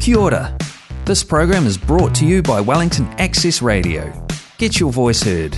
[0.00, 0.56] Kia ora.
[1.04, 4.12] This program is brought to you by Wellington Access Radio.
[4.58, 5.56] Get your voice heard.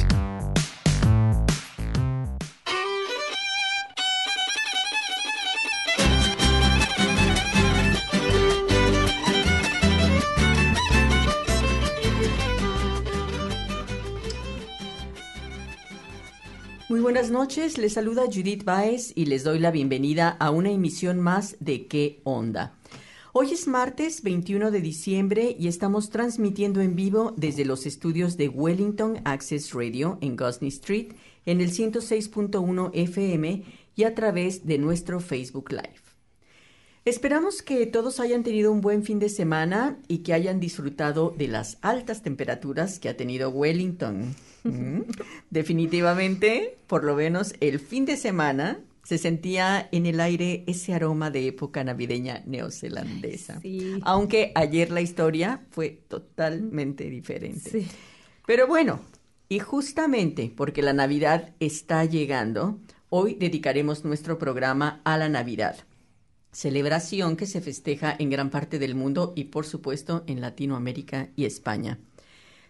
[16.88, 21.20] Muy buenas noches, les saluda Judith Baez y les doy la bienvenida a una emisión
[21.20, 22.79] más de ¿Qué onda?
[23.32, 28.48] Hoy es martes 21 de diciembre y estamos transmitiendo en vivo desde los estudios de
[28.48, 31.12] Wellington Access Radio en Gosney Street
[31.46, 33.62] en el 106.1 FM
[33.94, 36.02] y a través de nuestro Facebook Live.
[37.04, 41.46] Esperamos que todos hayan tenido un buen fin de semana y que hayan disfrutado de
[41.46, 44.34] las altas temperaturas que ha tenido Wellington.
[44.62, 45.04] Mm.
[45.48, 51.30] Definitivamente, por lo menos el fin de semana se sentía en el aire ese aroma
[51.30, 53.60] de época navideña neozelandesa.
[53.60, 53.98] Sí.
[54.02, 57.70] Aunque ayer la historia fue totalmente diferente.
[57.70, 57.86] Sí.
[58.46, 59.00] Pero bueno,
[59.48, 65.76] y justamente porque la Navidad está llegando, hoy dedicaremos nuestro programa a la Navidad.
[66.52, 71.44] Celebración que se festeja en gran parte del mundo y por supuesto en Latinoamérica y
[71.44, 71.98] España.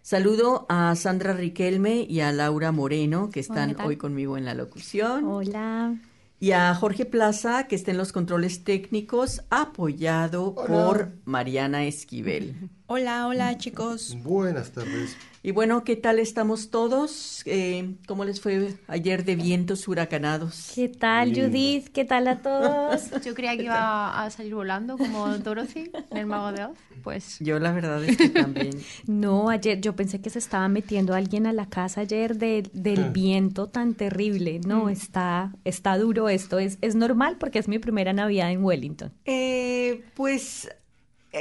[0.02, 5.24] Saludo a Sandra Riquelme y a Laura Moreno que están hoy conmigo en la locución.
[5.24, 5.98] Hola.
[6.42, 12.70] Y a Jorge Plaza, que está en los controles técnicos, apoyado por Mariana Esquivel.
[12.92, 14.16] Hola, hola chicos.
[14.24, 15.16] Buenas tardes.
[15.44, 17.40] Y bueno, ¿qué tal estamos todos?
[17.46, 20.72] Eh, ¿Cómo les fue ayer de vientos huracanados?
[20.74, 21.46] ¿Qué tal, Lindo.
[21.46, 21.88] Judith?
[21.92, 23.10] ¿Qué tal a todos?
[23.24, 26.76] Yo creía que iba a salir volando como Dorothy en el Mago de Oz.
[27.04, 28.70] Pues Yo la verdad es que también.
[29.06, 33.10] No, ayer yo pensé que se estaba metiendo alguien a la casa ayer de- del
[33.10, 34.58] viento tan terrible.
[34.66, 36.58] No, está, está duro esto.
[36.58, 39.12] Es, es normal porque es mi primera Navidad en Wellington.
[39.26, 40.68] Eh, pues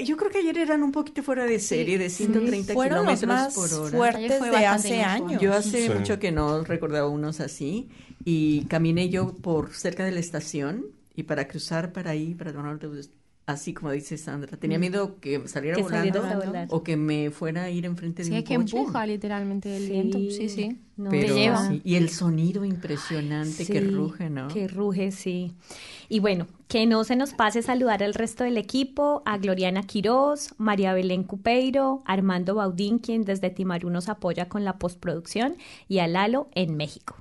[0.06, 3.28] yo creo que ayer eran un poquito fuera de serie, de 130 Fueron los kilómetros
[3.30, 3.98] más por hora.
[3.98, 5.10] Fuertes fue de hace inusual.
[5.24, 5.42] años.
[5.42, 5.94] Yo hace Sí.
[5.94, 7.90] mucho que no recordaba unos así
[8.24, 12.74] y caminé yo por cerca de la estación y para cruzar para ahí, para tomar
[12.74, 13.10] autobús,
[13.50, 16.22] así como dice Sandra, tenía miedo que saliera Que volando
[16.70, 19.90] o que me fuera a ir enfrente de sí, un es que empuja literalmente el
[19.90, 20.20] viento.
[20.30, 20.78] Sí, sí.
[20.98, 21.68] No, Pero, Te lleva.
[21.68, 24.48] sí, y el sonido impresionante que Sí, ruge, ¿no?
[24.50, 25.56] Que ruge, sí.
[26.10, 30.54] Y bueno, que no se nos pase saludar al resto del equipo, a Gloriana Quiroz,
[30.58, 35.56] María Belén Cupeiro, Armando Baudín, quien desde Timarú nos apoya con la postproducción,
[35.88, 37.16] y a Lalo en México.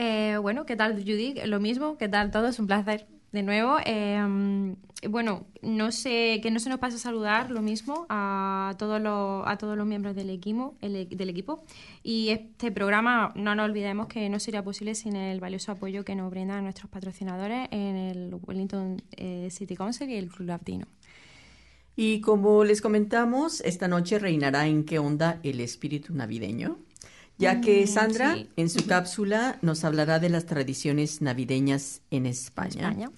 [0.00, 1.34] Eh, bueno, ¿qué tal Judy?
[1.46, 2.60] Lo mismo, ¿qué tal todos?
[2.60, 3.78] Un placer de nuevo.
[3.84, 4.76] Eh,
[5.08, 9.84] bueno, no sé, que no se nos pase saludar lo mismo a todos los, a
[9.84, 11.64] miembros del equipo, e- del equipo.
[12.04, 16.14] Y este programa, no nos olvidemos que no sería posible sin el valioso apoyo que
[16.14, 20.86] nos brindan nuestros patrocinadores en el Wellington eh, City Council y el Club Latino.
[21.96, 26.78] Y como les comentamos, esta noche reinará en qué onda el espíritu navideño,
[27.38, 28.48] ya que Sandra sí.
[28.56, 32.90] en su cápsula nos hablará de las tradiciones navideñas en España.
[32.90, 33.10] España.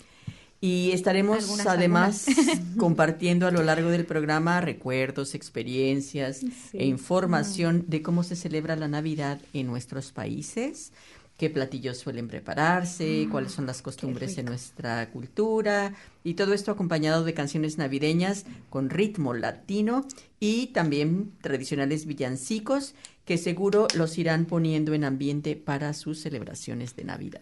[0.62, 2.26] Y estaremos Algunas, además
[2.76, 6.42] compartiendo a lo largo del programa recuerdos, experiencias
[6.74, 10.92] e información de cómo se celebra la Navidad en nuestros países,
[11.40, 17.24] qué platillos suelen prepararse, cuáles son las costumbres en nuestra cultura y todo esto acompañado
[17.24, 20.04] de canciones navideñas con ritmo latino
[20.38, 27.04] y también tradicionales villancicos que seguro los irán poniendo en ambiente para sus celebraciones de
[27.04, 27.40] Navidad.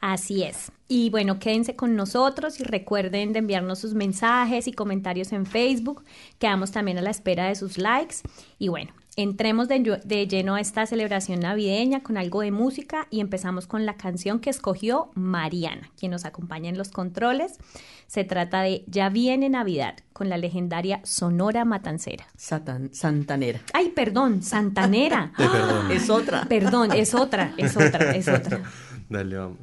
[0.00, 0.70] Así es.
[0.86, 6.04] Y bueno, quédense con nosotros y recuerden de enviarnos sus mensajes y comentarios en Facebook.
[6.38, 8.18] Quedamos también a la espera de sus likes.
[8.60, 13.06] Y bueno, entremos de, ll- de lleno a esta celebración navideña con algo de música
[13.10, 17.58] y empezamos con la canción que escogió Mariana, quien nos acompaña en los controles.
[18.06, 22.26] Se trata de Ya viene Navidad con la legendaria Sonora Matancera.
[22.36, 23.60] Satan- Santanera.
[23.72, 25.32] Ay, perdón, Santanera.
[25.88, 25.94] Te.
[25.96, 26.44] Es otra.
[26.48, 28.62] Perdón, es otra, es otra, es otra.
[29.08, 29.58] Dale, vamos.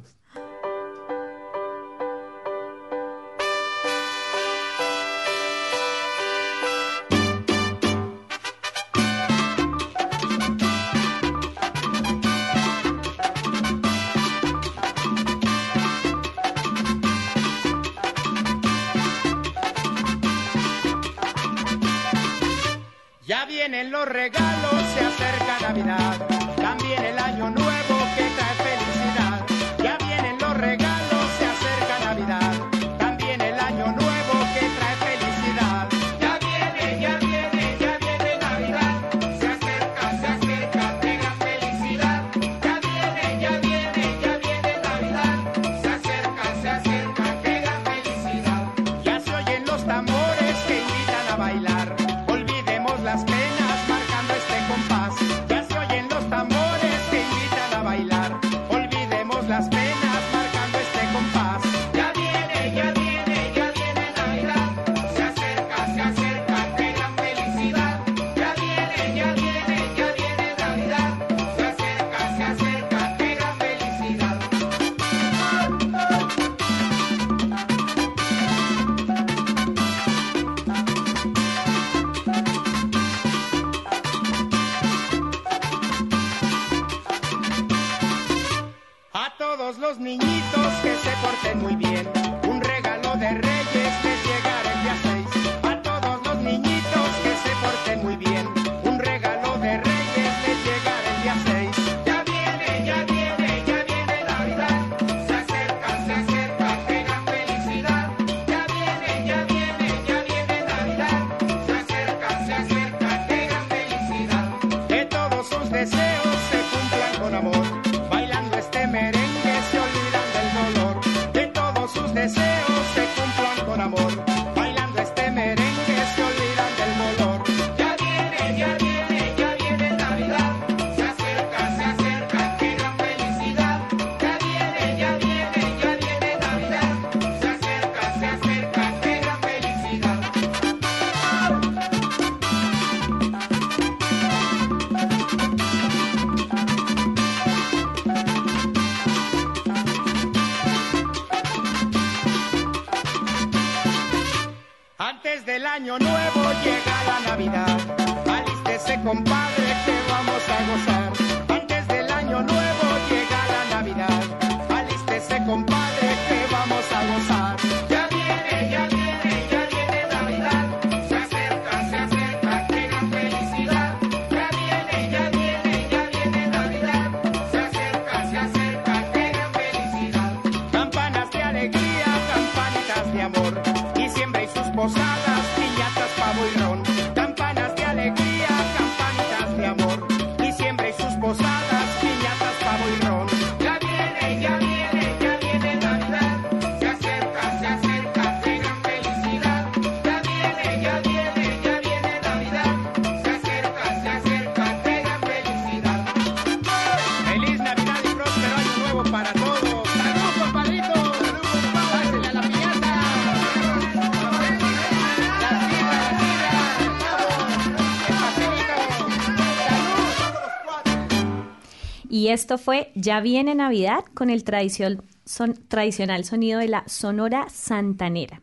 [222.30, 228.42] Esto fue Ya viene Navidad con el tradicional sonido de la Sonora Santanera.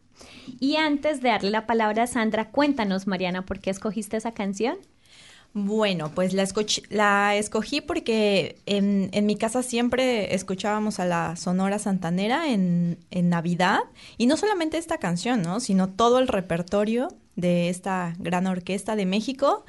[0.60, 4.78] Y antes de darle la palabra a Sandra, cuéntanos, Mariana, ¿por qué escogiste esa canción?
[5.54, 6.48] Bueno, pues la,
[6.90, 13.30] la escogí porque en, en mi casa siempre escuchábamos a la Sonora Santanera en, en
[13.30, 13.80] Navidad.
[14.18, 15.60] Y no solamente esta canción, ¿no?
[15.60, 17.08] Sino todo el repertorio
[17.38, 19.64] de esta gran orquesta de México.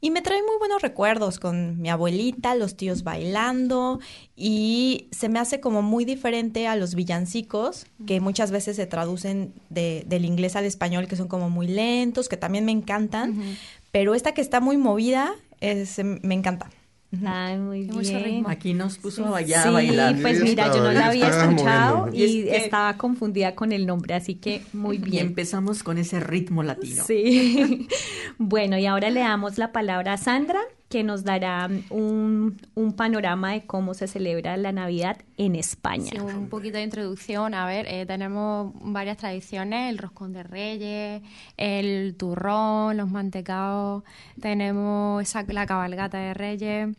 [0.00, 3.98] Y me trae muy buenos recuerdos con mi abuelita, los tíos bailando.
[4.36, 9.52] Y se me hace como muy diferente a los villancicos, que muchas veces se traducen
[9.70, 13.56] de- del inglés al español, que son como muy lentos, que también me encantan.
[13.90, 16.68] Pero esta que está muy movida, es, me encanta.
[17.26, 18.24] Ay, muy Mucho bien.
[18.24, 18.48] ritmo.
[18.48, 20.16] Aquí nos puso allá sí, a bailar.
[20.20, 22.16] pues Sí, mira, yo no la había escuchado moviendo.
[22.16, 25.26] y, Y es que- estaba confundida con el nombre, así que muy Y bien.
[25.28, 27.04] empezamos con ese ritmo latino.
[27.06, 27.88] Sí.
[28.38, 30.60] bueno, y ahora le damos la palabra a Sandra,
[30.94, 36.12] que nos dará un, un panorama de cómo se celebra la Navidad en España.
[36.22, 37.52] Un poquito de introducción.
[37.52, 41.20] A ver, eh, tenemos varias tradiciones, el roscón de reyes,
[41.56, 44.04] el turrón, los mantecaos,
[44.40, 46.96] tenemos esa, la cabalgata de reyes.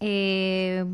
[0.00, 0.86] Eh,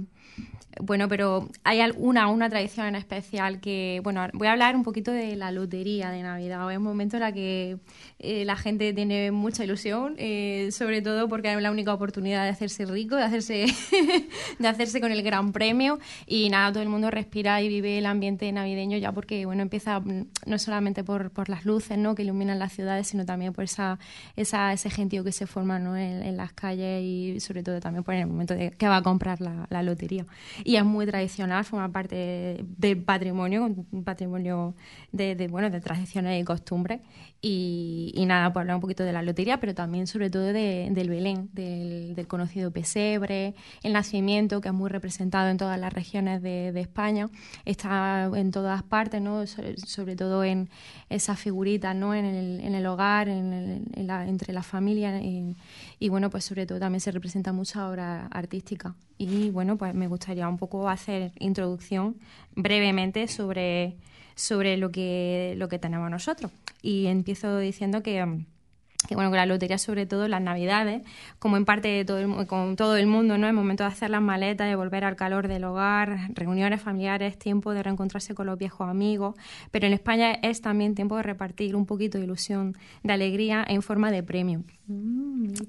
[0.81, 5.11] bueno, pero hay alguna una tradición en especial que, bueno, voy a hablar un poquito
[5.13, 6.71] de la lotería de Navidad.
[6.71, 7.79] Es un momento en la que
[8.19, 12.51] eh, la gente tiene mucha ilusión, eh, sobre todo porque es la única oportunidad de
[12.51, 13.67] hacerse rico, de hacerse,
[14.59, 18.07] de hacerse con el gran premio y nada, todo el mundo respira y vive el
[18.07, 22.15] ambiente navideño ya porque, bueno, empieza mm, no solamente por, por las luces, ¿no?
[22.15, 23.99] Que iluminan las ciudades, sino también por esa,
[24.37, 25.97] esa ese gentío que se forma, ¿no?
[25.97, 29.41] En, las calles y sobre todo también por el momento de que va a comprar
[29.41, 30.27] la, la lotería.
[30.65, 34.75] Y es muy tradicional, forma parte del patrimonio, un patrimonio
[35.13, 37.01] de, de, bueno, de tradiciones y costumbres.
[37.47, 40.89] Y, y nada, pues hablar un poquito de la lotería, pero también sobre todo de-
[40.91, 45.93] del Belén, del, del conocido pesebre, el nacimiento, que es muy representado en todas las
[45.93, 47.29] regiones de, España,
[47.67, 49.47] está en todas partes, ¿no?
[49.47, 50.71] sobre, todo en
[51.11, 52.15] esas figuritas, ¿no?
[52.15, 55.55] en, el, en el hogar, en el- en la- entre las familias, y,
[55.99, 58.95] y bueno, pues sobre todo también se representa mucha obra artística.
[59.19, 62.17] Y bueno, pues me gustaría un poco hacer introducción
[62.57, 63.97] brevemente sobre,
[64.35, 66.51] sobre lo, que, lo que tenemos nosotros.
[66.83, 68.25] Y empiezo diciendo que...
[68.25, 68.47] mm,
[69.07, 71.03] que bueno, con la lotería sobre todo las navidades,
[71.39, 73.47] como en parte de todo el, con todo el mundo, ¿no?
[73.47, 77.75] El momento de hacer las maletas, de volver al calor del hogar, reuniones familiares, tiempo
[77.75, 79.35] de reencontrarse con los viejos amigos,
[79.71, 83.83] pero en España es también tiempo de repartir un poquito de ilusión, de alegría en
[83.83, 84.65] forma de premio.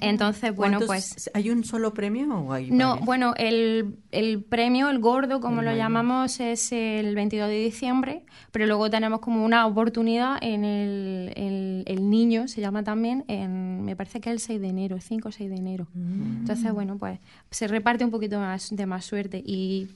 [0.02, 1.32] Entonces, bueno, ¿Cuántos- pues...
[1.34, 5.68] ¿Hay un solo premio o hay No, bueno, el, el premio, el gordo, como El
[5.68, 11.34] lo llamamos, es el 22 de diciembre, pero luego tenemos como una oportunidad en el,
[11.36, 14.96] el, el niño, se llama también, en, me parece que es el 6 de enero,
[14.96, 15.88] el 5 o 6 de enero.
[15.96, 17.20] Entonces, bueno, pues
[17.52, 19.88] se reparte un poquito más de más suerte y,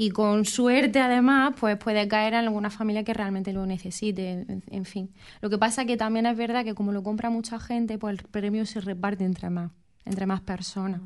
[0.00, 4.62] y con suerte además, pues puede caer en alguna familia que realmente lo necesite, en,
[4.70, 5.10] en fin.
[5.40, 8.24] Lo que pasa que también es verdad que como lo compra mucha gente, pues el
[8.28, 9.72] premio se reparte entre más,
[10.04, 11.00] entre más personas.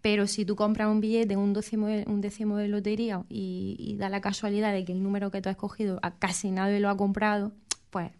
[0.00, 3.98] Pero si tú compras un billete, un décimo de, un décimo de lotería y, y
[3.98, 6.88] da la casualidad de que el número que tú has escogido a casi nadie lo
[6.88, 7.52] ha comprado,
[7.90, 8.12] pues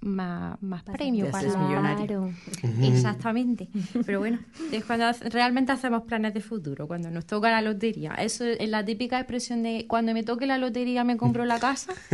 [0.00, 2.30] más, más premio para millonario.
[2.60, 2.76] Claro.
[2.82, 3.68] Exactamente.
[4.06, 4.38] Pero bueno,
[4.72, 8.12] es cuando realmente hacemos planes de futuro, cuando nos toca la lotería.
[8.14, 11.92] Eso es la típica expresión de cuando me toque la lotería me compro la casa.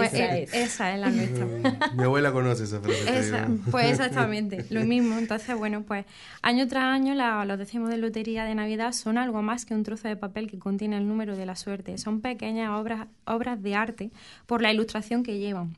[0.00, 0.54] Pues Esa eh, es.
[0.54, 1.46] esa es la nuestra.
[1.96, 3.18] Mi abuela conoce esa frase.
[3.18, 5.18] Esa- pues exactamente, lo mismo.
[5.18, 6.04] Entonces, bueno, pues
[6.42, 9.82] año tras año la- los décimos de lotería de Navidad son algo más que un
[9.82, 11.98] trozo de papel que contiene el número de la suerte.
[11.98, 14.10] Son pequeñas obras, obras de arte
[14.46, 15.74] por la ilustración que llevan.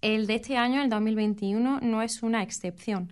[0.00, 3.10] El de este año, el 2021, no es una excepción.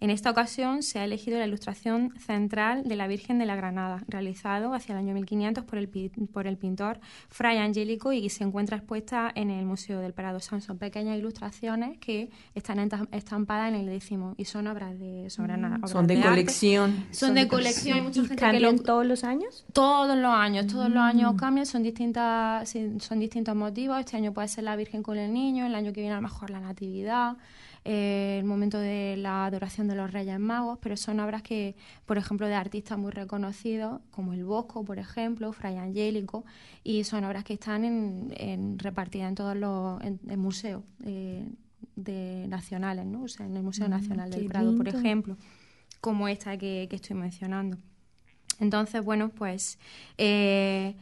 [0.00, 4.02] En esta ocasión se ha elegido la ilustración central de la Virgen de la Granada,
[4.08, 8.42] realizado hacia el año 1500 por el, pi- por el pintor Fray Angélico y se
[8.44, 10.40] encuentra expuesta en el Museo del Prado.
[10.40, 12.78] Son, son pequeñas ilustraciones que están
[13.12, 17.04] estampadas en el décimo y son obras de, son obras Mm, Son de colección.
[17.10, 17.96] Son de colección.
[17.98, 19.66] Hay mucha ¿Y gente que cambian lo, todos los años?
[19.74, 21.08] todos los años, todos los Mm.
[21.08, 24.00] años cambian, son distintas, son distintos motivos.
[24.00, 26.22] Este año puede ser la Virgen con el niño, el año que viene a lo
[26.22, 27.36] mejor la Natividad,
[27.84, 31.74] eh, el momento de la adoración de los Reyes Magos, pero son obras que,
[32.06, 36.44] por ejemplo, de artistas muy reconocidos, como el Bosco, por ejemplo, Fray Angélico,
[36.84, 41.48] y son obras que están en, en- repartidas en todos los en, en museos eh,
[41.96, 43.22] de nacionales, ¿no?
[43.24, 45.36] O sea, en el Museo Nacional qué del Prado, por ejemplo,
[46.00, 47.78] como esta que, que estoy mencionando.
[48.58, 49.78] Entonces, bueno, pues
[50.18, 50.94] eh,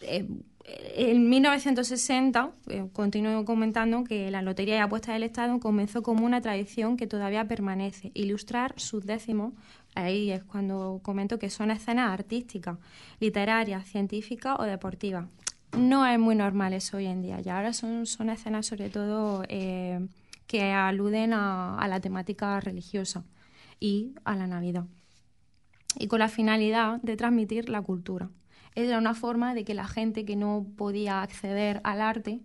[0.00, 0.26] eh,
[0.64, 6.40] en 1960, eh, continúo comentando que la Lotería de Apuestas del Estado comenzó como una
[6.40, 9.54] tradición que todavía permanece, ilustrar sus décimos,
[9.94, 12.78] ahí es cuando comento que son escenas artísticas,
[13.20, 15.26] literarias, científicas o deportivas.
[15.76, 19.42] No es muy normal eso hoy en día, y ahora son, son escenas sobre todo
[19.48, 20.06] eh,
[20.46, 23.24] que aluden a la temática religiosa
[23.80, 24.84] y a la Navidad
[25.98, 28.30] y con la finalidad de transmitir la cultura.
[28.74, 32.40] Era una forma de que la gente que no podía acceder al arte,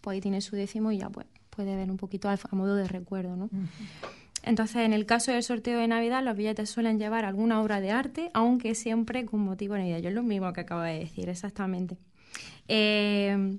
[0.00, 2.76] pues ahí tiene su décimo y ya pues, puede ver un poquito a, a modo
[2.76, 3.48] de recuerdo, ¿no?
[4.42, 7.92] Entonces, en el caso del sorteo de Navidad, los billetes suelen llevar alguna obra de
[7.92, 9.98] arte, aunque siempre con motivo de Navidad.
[9.98, 11.96] Yo es lo mismo que acabo de decir, exactamente.
[12.66, 13.58] Eh,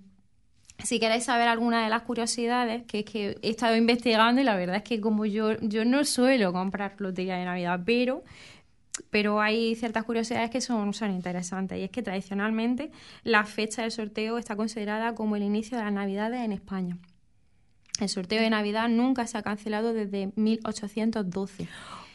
[0.79, 4.55] si queréis saber alguna de las curiosidades, que es que he estado investigando y la
[4.55, 8.23] verdad es que como yo, yo no suelo comprar lotería de Navidad, pero,
[9.09, 11.79] pero hay ciertas curiosidades que son, son interesantes.
[11.79, 12.91] Y es que tradicionalmente
[13.23, 16.97] la fecha del sorteo está considerada como el inicio de las Navidades en España.
[17.99, 21.67] El sorteo de Navidad nunca se ha cancelado desde 1812.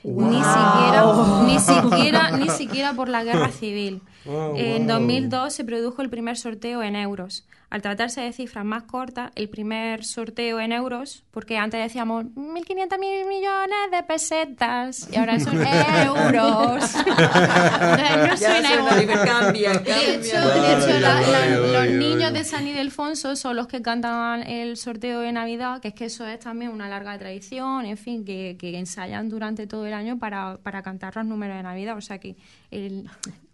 [0.04, 4.02] Ni siquiera, ni siquiera, ni siquiera por la guerra civil.
[4.26, 4.98] Oh, en wow.
[4.98, 7.47] 2002 se produjo el primer sorteo en euros.
[7.70, 12.98] Al tratarse de cifras más cortas, el primer sorteo en euros, porque antes decíamos 1.500
[12.98, 15.56] mil millones de pesetas y ahora son
[16.06, 16.82] euros.
[17.08, 19.24] No Ya suena igual.
[19.26, 23.56] cambia, De hecho, de hecho, la- la- Ay, ay, los niños de San Ildefonso son
[23.56, 27.18] los que cantan el sorteo de Navidad, que es que eso es también una larga
[27.18, 31.56] tradición, en fin, que, que ensayan durante todo el año para, para cantar los números
[31.56, 31.96] de Navidad.
[31.96, 32.36] O sea que
[32.70, 33.08] el-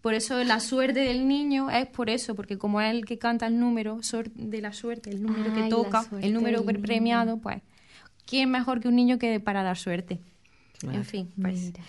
[0.05, 3.47] por eso la suerte del niño es por eso, porque como es el que canta
[3.47, 4.01] el número
[4.35, 6.83] de la suerte, el número Ay, que toca, el número niño.
[6.83, 7.63] premiado, pues,
[8.27, 10.21] ¿quién mejor que un niño que para dar suerte?
[10.83, 11.73] En fin, pues.
[11.73, 11.81] Mira.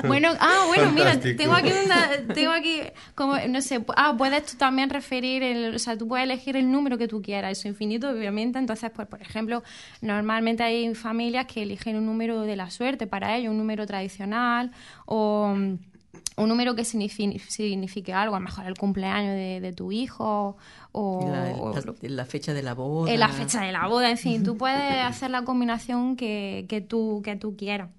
[0.07, 2.81] Bueno, ah, bueno, mira, tengo aquí una, tengo aquí,
[3.13, 6.71] como, no sé, ah, puedes tú también referir, el, o sea, tú puedes elegir el
[6.71, 9.61] número que tú quieras, eso infinito, obviamente, entonces, pues, por ejemplo,
[10.01, 14.71] normalmente hay familias que eligen un número de la suerte para ellos, un número tradicional,
[15.05, 15.77] o mm,
[16.35, 20.57] un número que signifi- signifique algo, a lo mejor el cumpleaños de, de tu hijo,
[20.91, 23.11] o, La, o- la- la fecha de la boda.
[23.11, 26.81] en la fecha de la boda, en fin, tú puedes hacer la combinación que, que
[26.81, 27.89] tú, que tú quieras.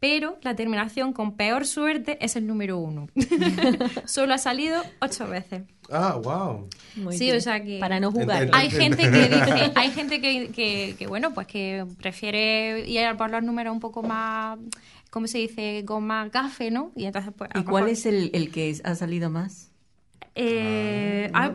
[0.00, 3.06] pero la terminación con peor suerte es el número uno.
[4.06, 5.62] Solo ha salido ocho veces.
[5.90, 6.68] Ah, wow.
[6.96, 7.36] Muy sí, bien.
[7.36, 8.48] o sea que Para no jugar.
[8.52, 13.16] Hay gente que dice, hay gente que, que, que, bueno, pues que prefiere ir a
[13.16, 14.58] por los números un poco más,
[15.12, 15.84] ¿cómo se dice?
[15.86, 16.90] Con más gafe, ¿no?
[16.96, 19.68] Y entonces pues ¿Y cuál mejor- es el, el que ha salido más?
[20.34, 21.52] Eh, ah,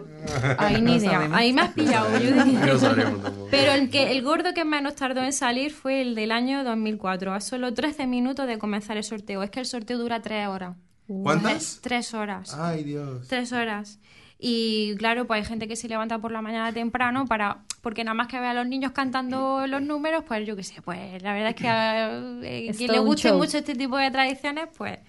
[0.59, 1.29] ahí ni No idea.
[1.33, 2.29] Ahí me has pillado, yo.
[2.35, 3.47] No.
[3.49, 7.33] Pero el que el gordo que menos tardó en salir fue el del año 2004,
[7.33, 9.41] a solo 13 minutos de comenzar el sorteo.
[9.41, 10.75] Es que el sorteo dura 3 horas.
[11.07, 11.79] ¿Cuántas?
[11.81, 12.53] 3 horas.
[12.53, 13.27] Ay, Dios.
[13.27, 13.99] Tres horas.
[14.37, 18.15] Y claro, pues hay gente que se levanta por la mañana temprano para porque nada
[18.15, 21.31] más que ve a los niños cantando los números, pues yo qué sé, pues la
[21.31, 23.37] verdad es que a eh, quien le guste show.
[23.37, 24.99] mucho este tipo de tradiciones, pues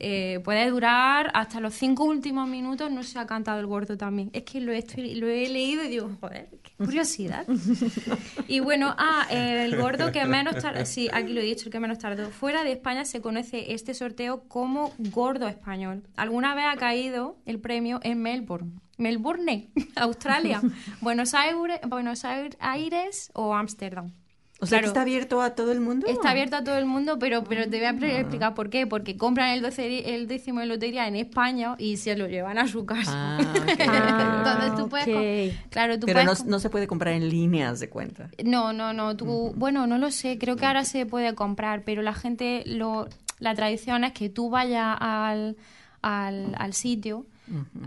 [0.00, 4.28] eh, puede durar hasta los cinco últimos minutos, no se ha cantado el gordo también.
[4.34, 7.46] Es que lo he, estoy- lo he leído y digo, joder, qué curiosidad.
[8.48, 11.80] y bueno, ah, el gordo que menos tardó, sí, aquí lo he dicho, el que
[11.80, 12.28] menos tardó.
[12.28, 16.02] Fuera de España se conoce este sorteo como gordo español.
[16.16, 18.72] Alguna vez ha caído el premio en Melbourne.
[18.98, 20.60] Melbourne, Australia,
[21.00, 24.12] Buenos Aires, Buenos Aires o Ámsterdam.
[24.58, 26.06] O sea, que está abierto a todo el mundo.
[26.06, 28.86] Está abierto a todo el mundo, pero, pero te voy a pre- explicar por qué.
[28.86, 32.66] Porque compran el, doce- el décimo de lotería en España y se lo llevan a
[32.66, 33.12] su casa.
[33.12, 33.38] Ah.
[33.78, 35.08] Entonces tú puedes...
[35.08, 35.12] ok.
[35.58, 36.44] com- Claro, tú Pero no, puedes...
[36.46, 38.30] no se puede comprar en línea, haz de cuenta.
[38.44, 39.14] No, no, no.
[39.14, 40.38] Tú, bueno, no lo sé.
[40.38, 44.48] Creo que ahora se puede comprar, pero la gente, lo, la tradición es que tú
[44.48, 45.56] vayas al,
[46.00, 47.26] al, al sitio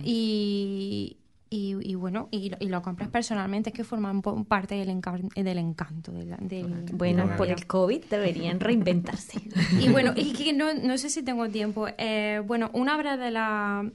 [0.03, 1.17] y,
[1.49, 3.69] y, y bueno, y, lo- y lo compras personalmente.
[3.71, 6.11] Es que forman parte del, encan- del encanto.
[6.11, 9.41] de la- del- Bueno, de la por el COVID deberían reinventarse.
[9.81, 11.87] Y bueno, y que no, no sé si tengo tiempo.
[11.97, 13.89] Eh, bueno, una obra de la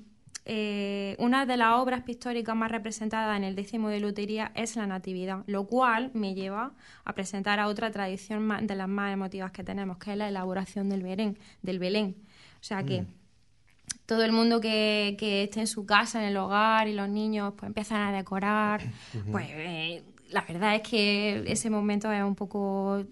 [0.46, 4.86] eh, una de las obras pictóricas más representadas en el décimo de lotería es la
[4.86, 6.72] Natividad, lo cual me lleva
[7.06, 10.90] a presentar a otra tradición de las más emotivas que tenemos, que es la elaboración
[10.90, 11.38] del Belén.
[11.62, 12.16] Del Belén.
[12.60, 13.06] O sea que
[14.06, 17.54] todo el mundo que, que esté en su casa, en el hogar, y los niños
[17.56, 18.82] pues empiezan a decorar,
[19.30, 23.04] pues eh, la verdad es que ese momento es un poco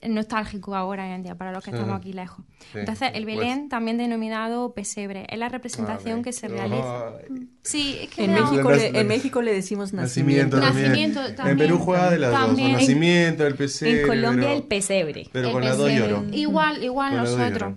[0.00, 2.44] nostálgico ahora en día para los que estamos aquí lejos.
[2.72, 3.36] Sí, Entonces, el pues.
[3.36, 7.08] Belén, también denominado pesebre, es la representación que se realiza.
[7.08, 7.48] ay.
[7.62, 10.58] Sí, es que En México, le, en México le decimos nacimiento.
[10.58, 11.10] Nacimiento también.
[11.16, 11.58] Nacimiento En.
[11.58, 12.72] Perú juega de las También.
[12.74, 12.80] dos.
[12.82, 14.00] Nacimiento, el pesebre.
[14.02, 15.28] en Colombia pero- el pesebre.
[15.32, 16.24] Pero el con las dos lloro.
[16.30, 17.74] Igual, igual Con nosotros.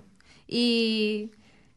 [0.47, 1.31] Y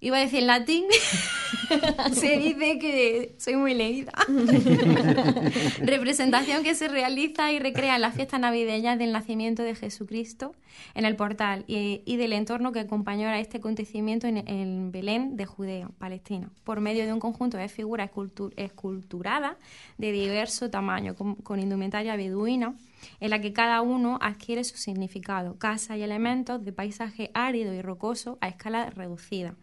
[0.05, 0.85] iba a decir latín.
[2.12, 4.12] se dice que soy muy leída.
[5.81, 10.55] Representación que se realiza y recrea en las fiestas navideñas del nacimiento de Jesucristo
[10.95, 15.37] en el portal y, y del entorno que acompañó a este acontecimiento en, en Belén
[15.37, 19.57] de Judea, Palestina, por medio de un conjunto de figuras escultu- esculturadas
[19.99, 22.75] de diverso tamaño, con, con indumentaria beduina,
[23.21, 27.83] en la que cada uno adquiere su significado, casa y elementos de paisaje árido y
[27.83, 29.55] rocoso a escala reducida.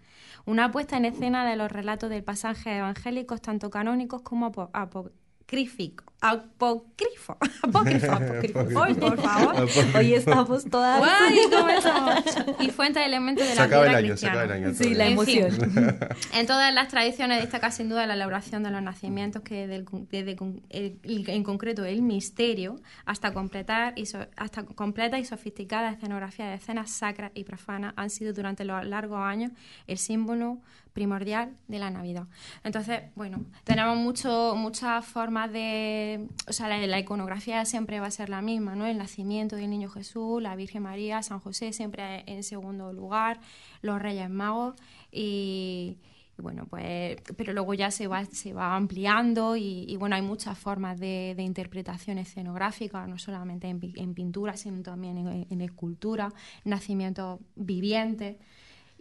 [0.45, 5.11] Una puesta en escena de los relatos del pasaje evangélicos, tanto canónicos como apo-
[6.23, 7.35] Apócrifo.
[7.63, 8.11] Apócrifo.
[8.11, 8.59] Apócrifo.
[8.79, 9.67] Hoy, por favor.
[9.97, 10.99] Hoy estamos todas...
[10.99, 12.23] Guay, ¿cómo estamos?
[12.59, 14.39] Y fuente de elementos de Se la acaba vida el año, se cristiana.
[14.41, 14.73] acaba el año.
[14.75, 15.39] Sí, la En fin.
[15.47, 15.99] emoción.
[16.35, 19.85] En todas las tradiciones destaca sin duda la elaboración de los nacimientos, que desde, el
[19.85, 20.37] con- desde
[20.69, 26.53] el- en concreto el misterio, hasta completar y so- hasta completa y sofisticada escenografía de
[26.55, 29.51] escenas sacras y profanas han sido durante los largos años
[29.87, 30.59] el símbolo
[30.93, 32.27] primordial de la Navidad.
[32.63, 36.27] Entonces, bueno, tenemos mucho, muchas formas de...
[36.47, 38.85] O sea, la, iconografía siempre va a ser la misma, ¿no?
[38.85, 43.39] El nacimiento del Niño Jesús, la Virgen María, San José siempre en segundo lugar,
[43.81, 44.75] los Reyes Magos
[45.11, 45.97] y...
[46.37, 50.99] bueno, pues, pero luego ya se va, se va ampliando y, bueno, hay muchas formas
[50.99, 56.33] de, de interpretación escenográfica, no solamente en, en pintura, sino también en, en escultura,
[56.65, 58.37] nacimientos vivientes.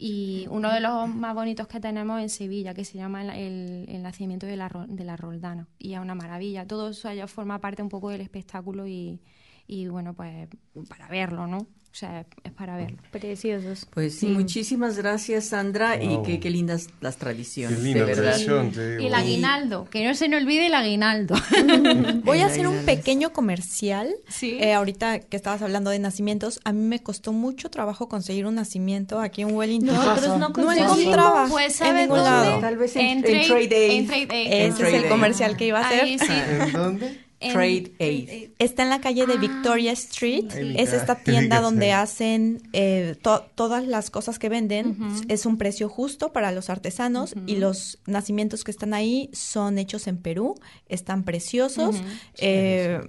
[0.03, 4.03] Y uno de los más bonitos que tenemos en Sevilla, que se llama el, el-
[4.03, 5.69] nacimiento de la, de la Roldana.
[5.79, 6.67] Y es una maravilla.
[6.67, 9.21] Todo eso ya forma parte un poco del espectáculo y,
[9.67, 10.49] y bueno, pues
[10.89, 11.67] para verlo, ¿no?
[11.93, 12.99] O sea, es para verlo.
[13.11, 13.85] Preciosos.
[13.93, 16.23] Pues sí, muchísimas gracias, Sandra, Wow.
[16.23, 18.23] y qué, qué lindas las tradiciones, Qué linda de verdad.
[18.31, 19.03] tradición, te digo.
[19.03, 21.35] Y el aguinaldo, que no se nos olvide el aguinaldo.
[22.25, 24.09] Voy a hacer un pequeño comercial.
[24.29, 24.57] Sí.
[24.61, 28.55] Eh, ahorita que estabas hablando de nacimientos, a mí me costó mucho trabajo conseguir un
[28.55, 29.95] nacimiento aquí en Wellington.
[29.97, 32.31] Nosotros no no encontraba Pues en ¿sabes ningún dónde?
[32.31, 32.61] lado.
[32.61, 34.67] Tal vez en- en Trade- en Trade.
[34.69, 36.05] Ese es el comercial que iba a hacer.
[36.05, 36.27] Ahí sí.
[36.31, 37.30] ¿En dónde?
[37.41, 38.51] En- Trade Aid.
[38.59, 40.45] Está en la calle de Victoria Street.
[40.77, 44.99] Es esta tienda donde hacen eh, to- todas las cosas que venden.
[45.29, 50.07] Es un precio justo para los artesanos y los nacimientos que están ahí son hechos
[50.07, 50.55] en Perú.
[50.87, 51.97] Están preciosos.
[52.39, 53.01] Eh,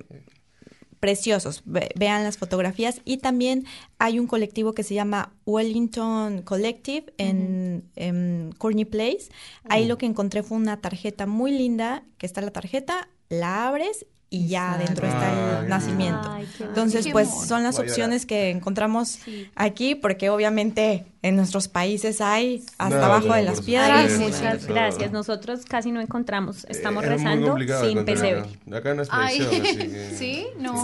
[1.00, 1.64] preciosos.
[1.66, 3.66] Ve- vean las fotografías y también
[3.98, 9.30] hay un colectivo que se llama Wellington Collective en, en Courtney Place.
[9.68, 14.06] Ahí lo que encontré fue una tarjeta muy linda, que está la tarjeta, la abres
[14.34, 16.22] y ya adentro está el nacimiento.
[16.32, 19.20] Ay, qué Entonces, Qué pues son las opciones que encontramos
[19.56, 23.66] aquí, porque obviamente en nuestros países hay hasta No, abajo no, de las supuesto.
[23.66, 24.12] piedras.
[24.14, 25.12] Ay, muchas sí, gracias.
[25.12, 26.66] Nosotros casi no encontramos.
[26.70, 28.40] Estamos Eh, es muy rezando sin pesebre.
[28.40, 28.78] acá.
[28.78, 30.16] Acá no es Ay, tradición, así que...
[30.18, 30.48] ¿sí?
[30.58, 30.82] No.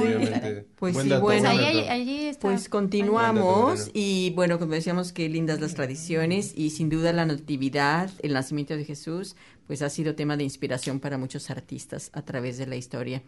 [0.75, 1.41] Pues Buen sí, dato, bueno.
[1.49, 2.41] buen Pues allí está.
[2.41, 8.10] Pues continuamos y bueno, como decíamos, qué lindas las tradiciones y sin duda la natividad,
[8.21, 9.36] el nacimiento de Jesús,
[9.67, 13.21] pues ha sido tema de inspiración para muchos artistas a través de la historia.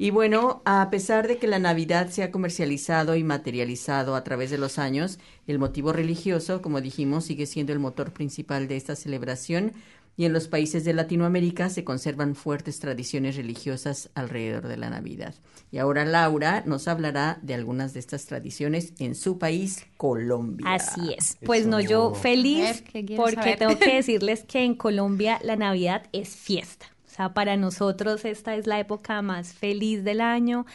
[0.00, 4.50] Y bueno, a pesar de que la Navidad se ha comercializado y materializado a través
[4.50, 8.94] de los años, el motivo religioso, como dijimos, sigue siendo el motor principal de esta
[8.94, 9.72] celebración
[10.18, 15.32] y en los países de Latinoamérica se conservan fuertes tradiciones religiosas alrededor de la Navidad.
[15.70, 20.74] Y ahora Laura nos hablará de algunas de estas tradiciones en su país, Colombia.
[20.74, 21.38] Así es.
[21.46, 21.70] Pues Eso.
[21.70, 23.58] no, yo feliz ver, ¿qué quieres porque saber?
[23.58, 26.86] tengo que decirles que en Colombia la Navidad es fiesta.
[27.06, 30.66] O sea, para nosotros esta es la época más feliz del año.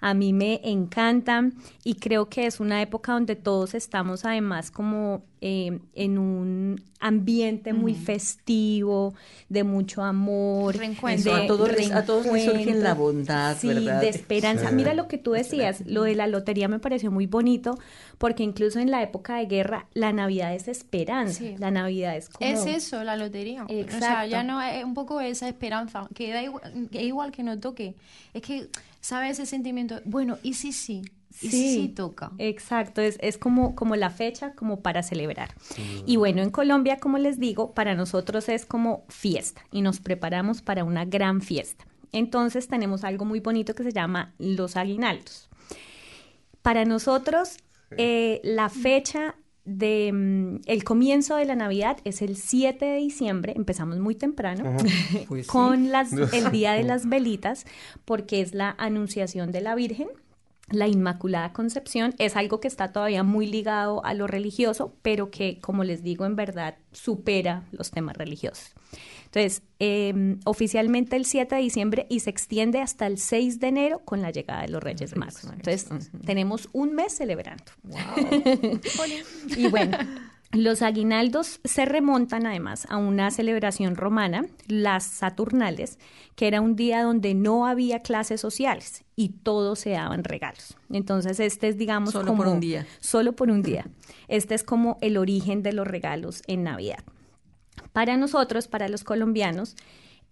[0.00, 1.50] A mí me encanta
[1.84, 7.72] y creo que es una época donde todos estamos además como eh, en un ambiente
[7.72, 9.14] muy festivo,
[9.48, 11.34] de mucho amor, Reencuentro.
[11.34, 14.00] de a todos les- a todos les la bondad, sí, ¿verdad?
[14.00, 14.70] de esperanza.
[14.70, 14.74] Sí.
[14.74, 17.78] Mira lo que tú decías, lo de la lotería me pareció muy bonito
[18.18, 21.54] porque incluso en la época de guerra la Navidad es esperanza, Sí.
[21.58, 23.64] la Navidad es como Es eso, la lotería.
[23.64, 24.28] O sea, Exacto.
[24.30, 27.94] ya no es un poco esa esperanza, que da igual que, igual que no toque.
[28.34, 28.68] Es que,
[29.00, 30.00] ¿sabes ese sentimiento?
[30.04, 31.02] Bueno, ¿y si sí?
[31.40, 32.32] ¿Y si sí toca?
[32.38, 35.54] Exacto, es, es como, como la fecha como para celebrar.
[36.06, 40.62] Y bueno, en Colombia, como les digo, para nosotros es como fiesta y nos preparamos
[40.62, 41.86] para una gran fiesta.
[42.12, 45.48] Entonces tenemos algo muy bonito que se llama los aguinaldos.
[46.62, 47.58] Para nosotros,
[47.96, 53.52] eh, la fecha de mm, el comienzo de la Navidad es el 7 de diciembre,
[53.54, 54.76] empezamos muy temprano,
[55.28, 55.52] Pues sí.
[55.52, 57.66] con las, el Día de las Velitas,
[58.04, 60.08] porque es la anunciación de la Virgen.
[60.70, 65.60] La Inmaculada Concepción es algo que está todavía muy ligado a lo religioso, pero que,
[65.60, 68.74] como les digo, en verdad supera los temas religiosos.
[69.26, 73.98] Entonces, eh, oficialmente el 7 de diciembre y se extiende hasta el 6 de enero
[74.04, 75.44] con la llegada de los Reyes Magos.
[75.44, 75.88] Entonces,
[76.24, 77.64] tenemos un mes celebrando.
[79.56, 79.98] y bueno,
[80.52, 85.98] los aguinaldos se remontan además a una celebración romana, las Saturnales,
[86.36, 90.76] que era un día donde no había clases sociales y todos se daban regalos.
[90.90, 92.44] Entonces, este es, digamos, Solo como...
[92.44, 92.86] por un día.
[93.00, 93.86] Solo por un día.
[94.28, 97.04] Este es como el origen de los regalos en Navidad.
[97.92, 99.76] Para nosotros, para los colombianos,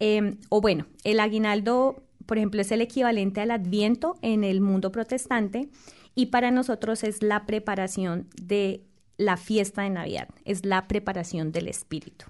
[0.01, 4.93] eh, o bueno, el aguinaldo, por ejemplo, es el equivalente al adviento en el mundo
[4.93, 5.69] protestante
[6.15, 8.86] y para nosotros es la preparación de
[9.19, 12.27] la fiesta de Navidad, es la preparación del espíritu.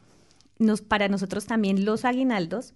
[0.58, 2.72] Nos, para nosotros también los aguinaldos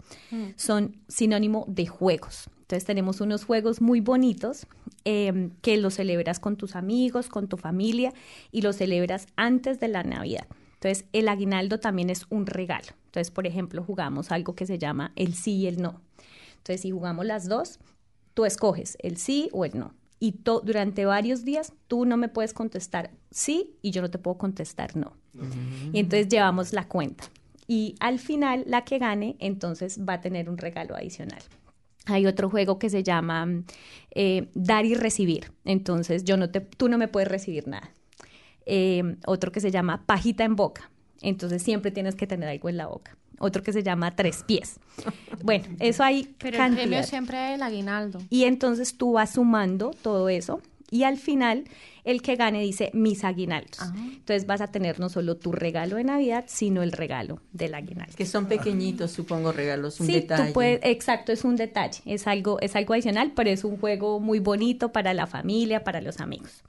[0.55, 2.49] son sinónimo de juegos.
[2.59, 4.67] Entonces tenemos unos juegos muy bonitos
[5.03, 8.13] eh, que los celebras con tus amigos, con tu familia
[8.51, 10.45] y los celebras antes de la Navidad.
[10.81, 12.87] Entonces, el aguinaldo también es un regalo.
[13.05, 16.01] Entonces, por ejemplo, jugamos algo que se llama el sí y el no.
[16.57, 17.79] Entonces, si jugamos las dos,
[18.33, 19.93] tú escoges el sí o el no.
[20.21, 24.37] Y durante varios días tú no me puedes contestar sí y yo no te puedo
[24.37, 25.13] contestar no.
[25.91, 27.23] Y entonces llevamos la cuenta.
[27.67, 31.41] Y al final, la que gane, entonces va a tener un regalo adicional.
[32.05, 33.47] Hay otro juego que se llama
[34.11, 35.51] eh, dar y recibir.
[35.65, 37.89] Entonces, yo no te, tú no me puedes recibir nada
[38.65, 40.91] eh, otro que se llama pajita en boca.
[41.21, 43.17] Entonces siempre tienes que tener algo en la boca.
[43.41, 44.79] Otro que se llama tres pies.
[45.43, 48.19] Bueno, eso hay Pero el premio siempre es el aguinaldo.
[48.29, 51.63] Y entonces tú vas sumando todo eso y al final
[52.03, 53.79] el que gane dice mis aguinaldos.
[53.95, 58.13] Entonces vas a tener no solo tu regalo de Navidad, sino el regalo del aguinaldo.
[58.15, 60.47] Que son pequeñitos, supongo, regalos, un sí, detalle.
[60.47, 64.19] tú puedes, exacto, es un detalle, es algo, es algo adicional, pero es un juego
[64.19, 66.63] muy bonito para la familia, para los amigos.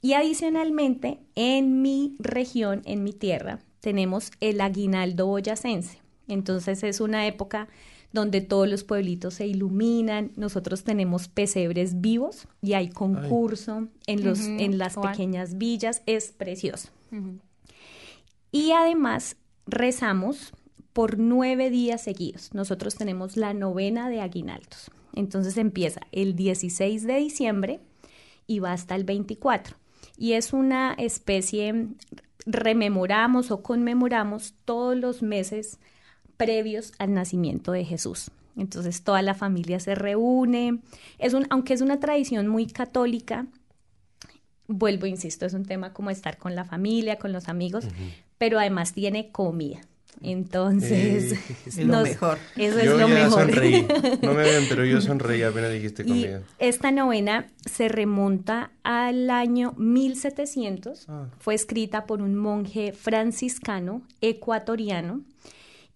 [0.00, 5.98] Y adicionalmente, en mi región, en mi tierra, tenemos el aguinaldo boyacense.
[6.28, 7.68] Entonces es una época
[8.12, 14.40] donde todos los pueblitos se iluminan, nosotros tenemos pesebres vivos y hay concurso en, los,
[14.40, 16.90] en las pequeñas villas, es precioso.
[18.52, 19.36] Y además
[19.66, 20.52] rezamos
[20.92, 22.54] por nueve días seguidos.
[22.54, 24.90] Nosotros tenemos la novena de aguinaldos.
[25.12, 27.80] Entonces empieza el 16 de diciembre
[28.46, 29.76] y va hasta el 24.
[30.16, 31.88] Y es una especie,
[32.46, 35.78] rememoramos o conmemoramos todos los meses
[36.36, 38.30] previos al nacimiento de Jesús.
[38.56, 40.78] Entonces toda la familia se reúne.
[41.18, 43.46] Es un, aunque es una tradición muy católica,
[44.66, 47.84] vuelvo, insisto, es un tema como estar con la familia, con los amigos,
[48.38, 49.80] pero además tiene comida.
[50.22, 52.38] Entonces, Eh, Es lo mejor.
[52.56, 53.40] Eso es yo lo ya mejor.
[53.42, 53.86] sonreí.
[54.22, 56.42] No me ven, pero yo sonreí apenas dijiste Y comida.
[56.58, 61.04] esta novena se remonta al año 1700.
[61.08, 61.26] Ah.
[61.38, 65.20] Fue escrita por un monje franciscano ecuatoriano.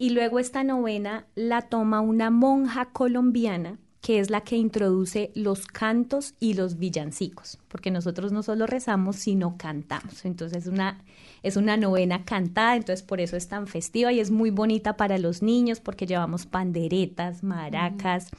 [0.00, 5.66] Y luego esta novena la toma una monja colombiana que es la que introduce los
[5.66, 10.24] cantos y los villancicos, porque nosotros no solo rezamos, sino cantamos.
[10.24, 11.04] Entonces es una,
[11.42, 15.18] es una novena cantada, entonces por eso es tan festiva y es muy bonita para
[15.18, 18.30] los niños porque llevamos panderetas, maracas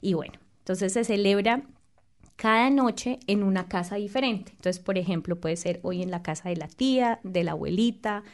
[0.00, 1.62] y bueno, entonces se celebra
[2.34, 4.50] cada noche en una casa diferente.
[4.56, 8.24] Entonces, por ejemplo, puede ser hoy en la casa de la tía, de la abuelita,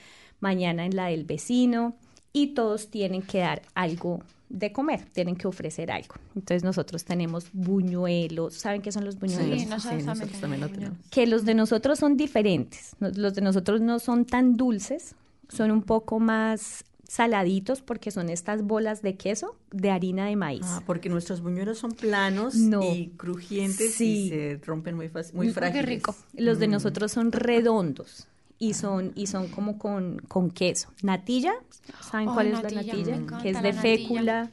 [0.41, 1.99] mañana en la del vecino
[2.33, 6.15] y todos tienen que dar algo de comer, tienen que ofrecer algo.
[6.35, 9.61] Entonces nosotros tenemos buñuelos, ¿saben qué son los buñuelos?
[9.61, 10.99] Sí, nosotros también nosotros también lo tenemos.
[11.11, 12.95] que los de nosotros son diferentes.
[13.01, 15.15] Los de nosotros no son tan dulces,
[15.49, 20.63] son un poco más saladitos porque son estas bolas de queso de harina de maíz.
[20.65, 22.83] Ah, porque nuestros buñuelos son planos No.
[22.83, 24.27] y crujientes Sí.
[24.27, 26.15] y se rompen muy fácil, muy Mm, qué rico.
[26.35, 26.61] Los Mm.
[26.61, 28.29] de nosotros son redondos
[28.63, 30.89] y son, y son como con, con queso.
[31.03, 31.53] Natilla,
[32.01, 33.43] ¿saben Oh, cuál es natilla, la natilla?
[33.43, 33.83] Que es de natilla.
[33.83, 34.51] fécula,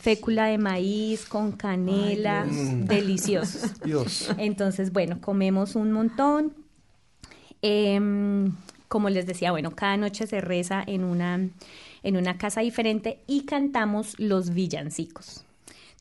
[0.00, 3.78] fécula de maíz con canela, deliciosos.
[3.84, 4.30] Dios.
[4.38, 6.54] Entonces, bueno, comemos un montón.
[7.60, 8.52] Em,
[8.88, 11.46] como les decía, bueno, cada noche se reza en una,
[12.02, 15.44] en una casa diferente y cantamos los villancicos.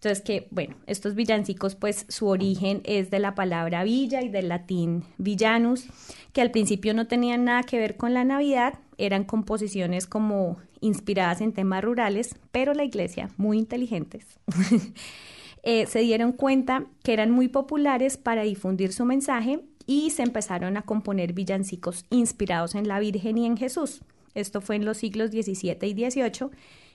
[0.04, 4.50] Entonces, que, bueno, estos villancicos, pues su origen es de la palabra villa y del
[4.50, 5.86] latín villanus,
[6.34, 11.40] que al principio no tenían nada que ver con la Navidad, eran composiciones como inspiradas
[11.42, 14.26] en temas rurales, pero la iglesia, muy inteligentes,
[15.64, 20.78] eh, se dieron cuenta que eran muy populares para difundir su mensaje y se empezaron
[20.78, 24.02] a componer villancicos inspirados en la Virgen y en Jesús.
[24.34, 26.50] Esto fue en los siglos XVII y XVIII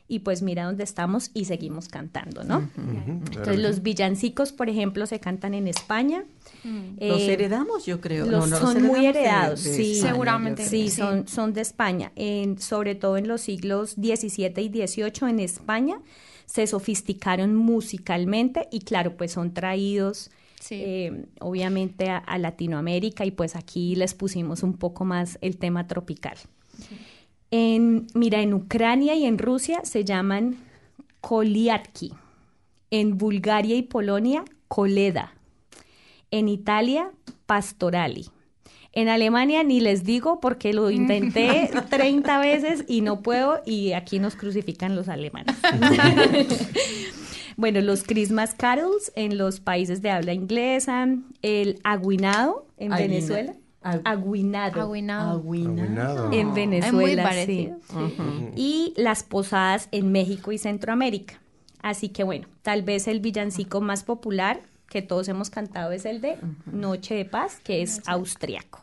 [0.09, 2.69] y pues mira dónde estamos y seguimos cantando, ¿no?
[2.77, 6.25] Entonces los villancicos, por ejemplo, se cantan en España.
[6.65, 8.27] Los Eh, heredamos, yo creo.
[8.27, 9.93] los No, no, son muy heredados, de sí.
[9.93, 10.65] España, Seguramente.
[10.65, 10.89] Sí.
[10.89, 10.97] Sí.
[10.97, 16.01] son, son de España, en- sobre todo en los siglos XVII y XVIII en España,
[16.47, 20.77] se sofisticaron musicalmente y claro, pues son traídos Sí.
[20.85, 25.87] eh, obviamente a, a Latinoamérica y pues aquí les pusimos un poco más el tema
[25.87, 26.37] tropical.
[27.51, 30.57] En, mira, en Ucrania y en Rusia se llaman
[31.21, 32.13] Koliatki,
[32.91, 35.35] en Bulgaria y Polonia Koleda,
[36.31, 37.11] en Italia
[37.47, 38.27] Pastorali.
[38.93, 44.19] En Alemania ni les digo porque lo intenté 30 veces y no puedo y aquí
[44.19, 45.55] nos crucifican los alemanes.
[47.57, 51.09] bueno, los Christmas carols en los países de habla inglesa,
[51.43, 53.55] el aguinado en Venezuela,
[54.05, 55.39] aguinado Agüinado.
[55.41, 56.33] Aguinado.
[56.33, 57.17] en Venezuela, muy sí.
[57.17, 57.79] parecido.
[58.57, 61.41] Y las posadas en México y Centroamérica.
[61.83, 66.21] Así que bueno, tal vez el villancico más popular que todos hemos cantado es el
[66.21, 68.83] de Noche de Paz, que es austriaco.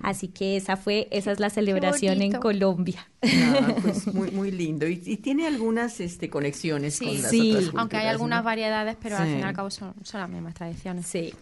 [0.00, 2.32] Así que esa fue, esa es la celebración en.
[2.32, 3.08] Colombia.
[3.22, 4.86] Ah, pues muy, muy lindo.
[4.86, 7.04] Y, y tiene algunas este, conexiones Sí.
[7.06, 7.54] con las Sí.
[7.56, 8.44] otras Aunque hay algunas ¿no?
[8.44, 9.30] variedades, pero al Sí.
[9.32, 11.06] fin y al cabo son, son las mismas tradiciones.
[11.06, 11.34] Sí.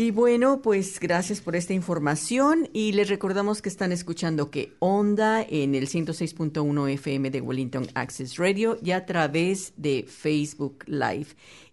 [0.00, 5.42] Y bueno, pues gracias por esta información y les recordamos que están escuchando que Onda
[5.42, 11.26] en el 106.1 FM de Wellington Access Radio y a través de Facebook Live.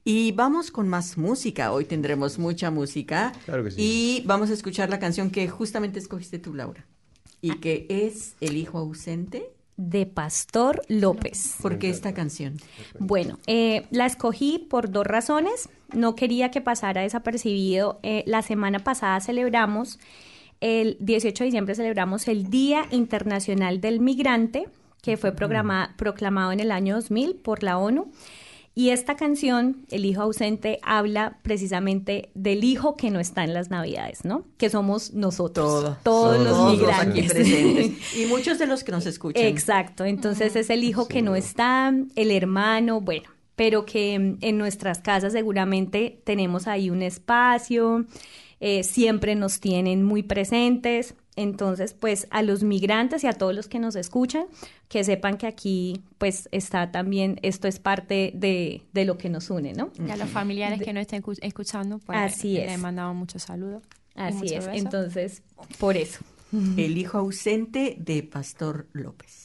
[0.04, 1.72] Y vamos con más música.
[1.72, 3.32] Hoy tendremos mucha música.
[3.46, 3.78] Claro que sí.
[3.80, 6.86] Y vamos a escuchar la canción que justamente escogiste tú, Laura.
[7.40, 9.57] Y que es El Hijo Ausente.
[9.78, 11.56] De Pastor López.
[11.62, 12.58] ¿Por qué esta canción?
[13.00, 15.70] Bueno, eh, la escogí por dos razones.
[15.94, 18.00] No quería que pasara desapercibido.
[18.04, 20.00] Eh, la semana pasada celebramos,
[20.62, 24.68] el 18 de diciembre celebramos el Día Internacional del Migrante,
[25.04, 28.12] que fue programa- proclamado en el año 2000 por la ONU.
[28.78, 33.72] Y esta canción, El Hijo Ausente, habla precisamente del hijo que no está en las
[33.72, 34.46] Navidades, ¿no?
[34.58, 36.04] Que somos nosotros, Todos.
[36.04, 37.26] todos los Todos migrantes.
[37.26, 38.16] aquí presentes.
[38.16, 39.44] Y muchos de los que nos escuchan.
[39.46, 45.00] Exacto, entonces es el hijo que no está, el hermano, bueno, pero que en nuestras
[45.00, 48.06] casas seguramente tenemos ahí un espacio,
[48.60, 51.15] eh, siempre nos tienen muy presentes.
[51.36, 54.46] Entonces, pues a los migrantes y a todos los que nos escuchan,
[54.88, 59.52] que sepan que aquí, pues está también, esto es parte de, de lo que nos
[59.52, 59.91] une, ¿no?
[60.04, 62.80] Y a los familiares que no estén escu- escuchando, pues Así les es.
[62.80, 63.84] mandamos muchos saludos.
[64.15, 65.43] Así es, entonces,
[65.78, 66.22] por eso.
[66.52, 69.37] El Hijo Ausente de Pastor López.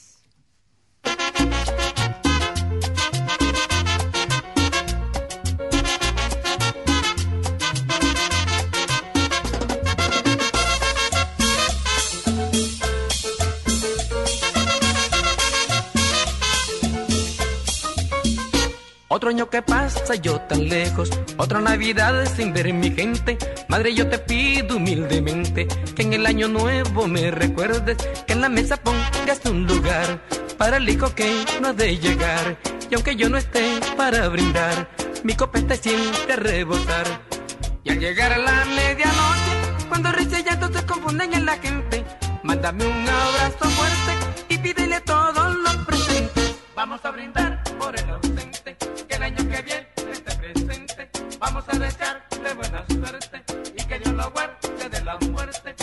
[19.13, 23.37] Otro año que pasa yo tan lejos, otra Navidad sin ver mi gente.
[23.67, 27.95] Madre, yo te pido humildemente que en el año nuevo me recuerdes,
[28.25, 30.19] que en la mesa pongas un lugar
[30.57, 32.57] para el hijo que no ha de llegar.
[32.89, 34.89] Y aunque yo no esté para brindar,
[35.23, 37.05] mi copa está siempre a rebotar.
[37.83, 42.03] Y al llegar a la medianoche, cuando risa y llanto se confunden en la gente,
[42.41, 44.13] mándame un abrazo fuerte
[44.49, 46.55] y pídele todos los presentes.
[46.75, 48.22] Vamos a brindar por el ausente,
[53.75, 55.75] y que Dios lo guarde de la muerte.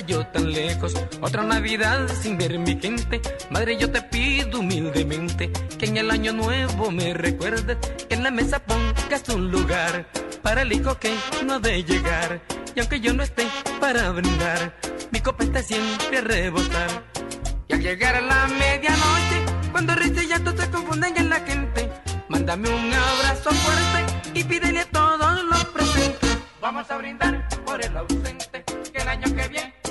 [0.00, 3.20] Yo tan lejos, otra Navidad sin ver mi gente.
[3.50, 7.76] Madre, yo te pido humildemente que en el año nuevo me recuerdes,
[8.08, 10.06] que en la mesa pongas un lugar
[10.42, 12.40] para el hijo que no ha de llegar.
[12.74, 13.46] Y aunque yo no esté
[13.80, 14.74] para brindar,
[15.10, 16.90] mi copa está siempre a rebotar.
[17.68, 21.90] Y al llegar a la medianoche, cuando risa y llanto se confunden en la gente,
[22.28, 26.38] mándame un abrazo fuerte y pídele a todos los presentes.
[26.60, 29.83] Vamos a brindar por el ausente, que el año que viene.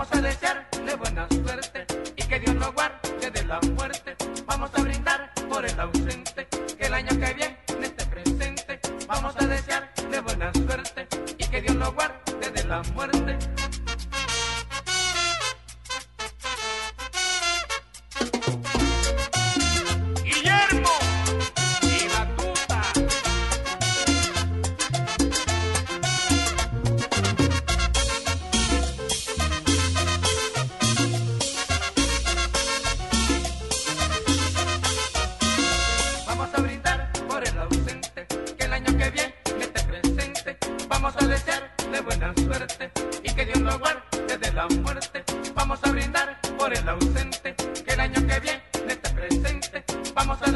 [0.00, 1.86] Vamos a desearle buena suerte
[2.16, 4.16] y que Dios lo guarde de la muerte.
[4.46, 6.48] Vamos a brindar por el ausente,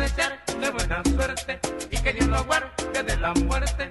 [0.05, 1.59] Vamos a desearle buena suerte
[1.91, 3.89] y que Dios lo guarde de la muerte.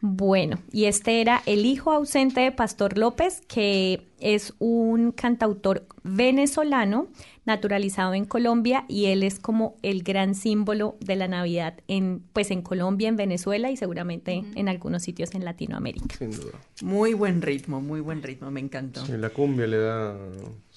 [0.00, 7.08] Bueno, y este era El hijo ausente de Pastor López, que es un cantautor venezolano
[7.46, 12.52] naturalizado en Colombia y él es como el gran símbolo de la Navidad en pues
[12.52, 16.14] en Colombia, en Venezuela y seguramente en algunos sitios en Latinoamérica.
[16.16, 16.52] Sin duda.
[16.82, 19.04] Muy buen ritmo, muy buen ritmo, me encantó.
[19.04, 20.16] Sí, la cumbia le da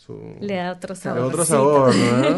[0.09, 0.35] su...
[0.39, 1.23] Le da otro le da sabor.
[1.23, 2.35] otro sabor, ¿no?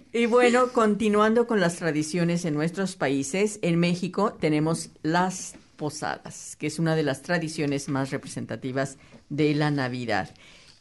[0.12, 6.66] Y bueno, continuando con las tradiciones en nuestros países, en México tenemos las posadas, que
[6.66, 10.34] es una de las tradiciones más representativas de la Navidad.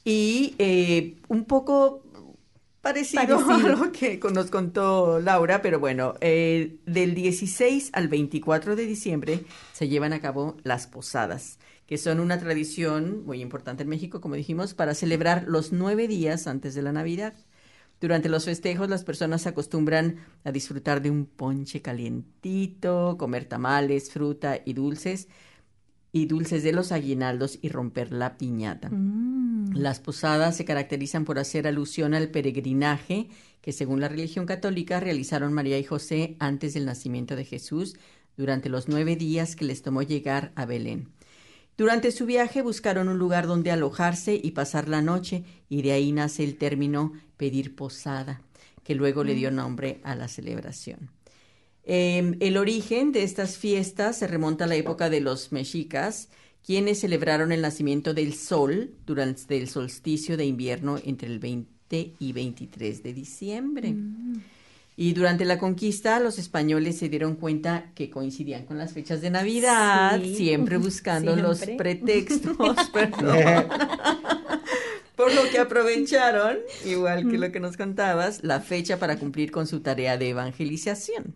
[0.03, 2.03] Y eh, un poco
[2.81, 3.73] parecido, Parecido.
[3.73, 9.45] a lo que nos contó Laura, pero bueno, eh, del 16 al 24 de diciembre
[9.73, 11.59] se llevan a cabo las posadas,
[11.89, 16.45] que son una tradición muy importante en México, como dijimos, para celebrar los nueve días
[16.45, 17.33] antes de la Navidad.
[17.99, 24.11] Durante los festejos las personas se acostumbran a disfrutar de un ponche calientito, comer tamales,
[24.11, 25.29] fruta y dulces,
[26.11, 28.91] y dulces de los aguinaldos y romper la piñata.
[29.73, 33.29] Las posadas se caracterizan por hacer alusión al peregrinaje
[33.61, 37.97] que según la religión católica realizaron María y José antes del nacimiento de Jesús
[38.37, 41.09] durante los nueve días que les tomó llegar a Belén.
[41.79, 46.11] Durante su viaje buscaron un lugar donde alojarse y pasar la noche, y de ahí
[46.11, 48.41] nace el término pedir posada,
[48.83, 51.09] que luego le dio nombre a la celebración.
[51.85, 56.27] Eh, el origen de estas fiestas se remonta a la época de los mexicas,
[56.65, 62.33] quienes celebraron el nacimiento del sol durante el solsticio de invierno entre el 20 y
[62.33, 63.95] 23 de diciembre.
[65.01, 69.29] Y durante la conquista, los españoles se dieron cuenta que coincidían con las fechas de
[69.29, 73.69] Navidad, Sí, siempre buscando los pretextos, perdón.
[75.15, 79.67] Por lo que aprovecharon, igual que lo que nos contabas, la fecha para cumplir con
[79.67, 81.33] su tarea de evangelización.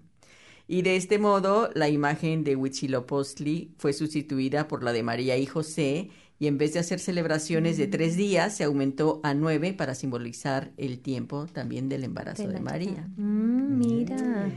[0.68, 5.46] Y de este modo, la imagen de Huitzilopochtli fue sustituida por la de María y
[5.46, 6.10] José,
[6.40, 10.72] y en vez de hacer celebraciones de tres días, se aumentó a nueve para simbolizar
[10.78, 13.08] el tiempo también del embarazo de, María.
[13.16, 14.52] Mm, mira.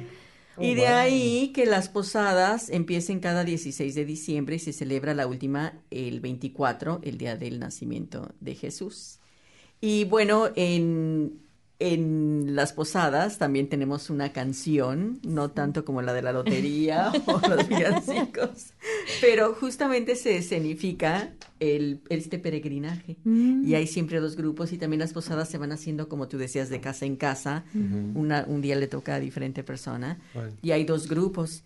[0.58, 5.26] Y de ahí que las posadas empiecen cada 16 de diciembre y se celebra la
[5.26, 9.18] última el 24, el día del nacimiento de Jesús.
[9.80, 11.45] Y bueno, en
[11.78, 17.40] en las posadas también tenemos una canción, no tanto como la de la lotería o
[17.48, 18.72] los villancicos,
[19.20, 23.16] pero justamente se escenifica el, este peregrinaje.
[23.24, 23.66] Mm.
[23.66, 26.70] Y hay siempre dos grupos y también las posadas se van haciendo, como tú decías,
[26.70, 27.64] de casa en casa.
[28.14, 30.18] Una, un día le toca a diferente persona.
[30.62, 31.62] Y hay dos grupos.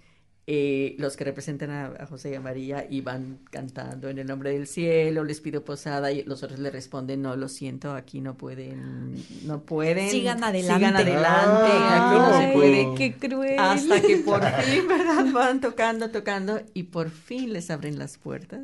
[0.53, 4.27] Eh, los que representan a, a José y a María y van cantando en el
[4.27, 8.21] nombre del cielo, les pido posada y los otros le responden, no, lo siento, aquí
[8.21, 10.11] no pueden, no pueden.
[10.11, 10.75] Sigan adelante.
[10.75, 12.95] Sigan adelante, aquí no se puede.
[12.97, 13.61] qué cruel.
[13.61, 15.33] Hasta que por fin, ¿verdad?
[15.33, 18.63] Van tocando, tocando y por fin les abren las puertas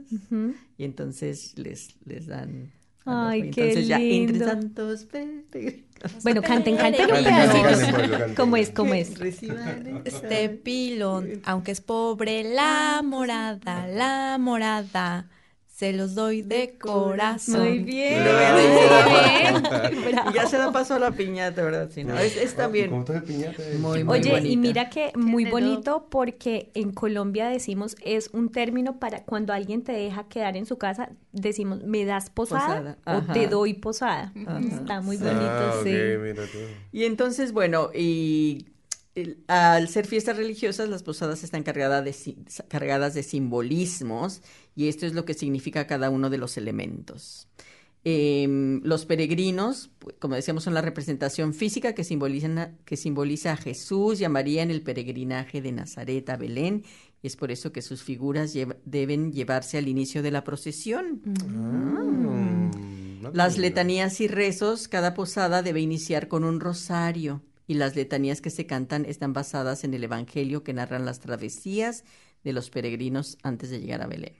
[0.77, 2.73] y entonces les, les dan...
[3.05, 5.86] Ay, qué entonces ya entre lindo.
[6.23, 8.35] Bueno, canten, canten un pedacito.
[8.37, 8.71] ¿Cómo es?
[8.71, 9.13] ¿Cómo es?
[10.05, 15.27] Este pilón, aunque es pobre, la morada, la morada,
[15.77, 17.61] se los doy de corazón.
[17.61, 18.23] Muy bien.
[18.23, 19.63] Muy bien.
[20.31, 21.91] Y ya se da paso a la piñata, ¿verdad?
[21.93, 23.63] Sí, no, es, es también ¿Cómo estás de piñata?
[23.79, 24.49] muy, muy Oye, bonita.
[24.49, 29.83] y mira que muy bonito porque en Colombia decimos es un término para cuando alguien
[29.83, 34.33] te deja quedar en su casa, decimos me das posada, Posada, o te doy posada.
[34.47, 34.59] Ajá.
[34.61, 35.91] Está muy bonito, Ah, sí.
[35.91, 36.59] mira tú.
[36.91, 38.67] Y entonces, bueno, y
[39.17, 42.37] el- al ser fiestas religiosas, las posadas están cargadas de, si-
[42.69, 44.43] cargadas de simbolismos
[44.77, 47.49] y esto es lo que significa cada uno de los elementos.
[48.09, 53.51] Em, los peregrinos, pu- como decíamos, son la representación física que, simbolizan a- que simboliza
[53.53, 56.85] a Jesús y a María en el peregrinaje de Nazaret a Belén.
[57.25, 61.21] Es por eso que sus figuras lleva- deben llevarse al inicio de la procesión.
[62.01, 63.69] Mm, Las tenía.
[63.71, 68.67] letanías y rezos, cada posada debe iniciar con un rosario y las letanías que se
[68.67, 72.05] cantan están basadas en el Evangelio que narran las travesías
[72.45, 74.35] de los peregrinos antes de llegar a Belén.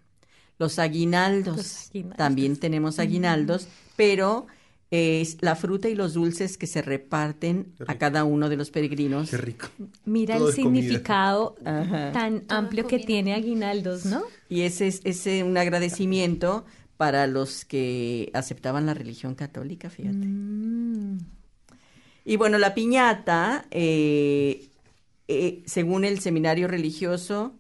[0.59, 2.17] Los aguinaldos, Los aguinaldos.
[2.19, 4.47] también tenemos aguinaldos, pero
[4.93, 9.31] es la fruta y los dulces que se reparten a cada uno de los peregrinos.
[9.31, 9.67] Qué rico.
[10.05, 10.81] Mira Todo el comida.
[10.83, 12.13] significado Ajá.
[12.13, 14.23] tan amplio que tiene aguinaldos, ¿no?
[14.49, 16.65] Y ese es ese un agradecimiento
[16.97, 20.17] para los que aceptaban la religión católica, fíjate.
[20.17, 21.19] Mm.
[22.29, 24.69] Y bueno, la piñata, eh,
[25.29, 27.55] eh, según el seminario religioso,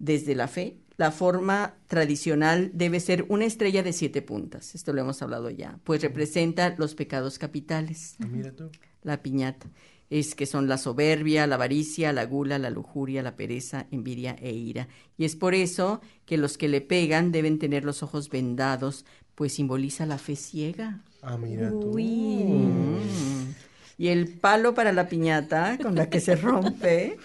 [0.00, 4.74] desde la fe, la forma tradicional debe ser una estrella de siete puntas.
[4.74, 8.16] Esto lo hemos hablado ya, pues representa los pecados capitales.
[8.20, 8.68] Ah, Mira tú.
[9.04, 9.68] La piñata
[10.10, 14.52] es que son la soberbia, la avaricia, la gula, la lujuria, la pereza, envidia e
[14.52, 14.88] ira.
[15.16, 19.04] Y es por eso que los que le pegan deben tener los ojos vendados,
[19.36, 21.00] pues simboliza la fe ciega.
[21.22, 21.96] Ah, mira tú.
[21.96, 23.69] Mm.
[24.00, 27.18] Y el palo para la piñata con la que se rompe,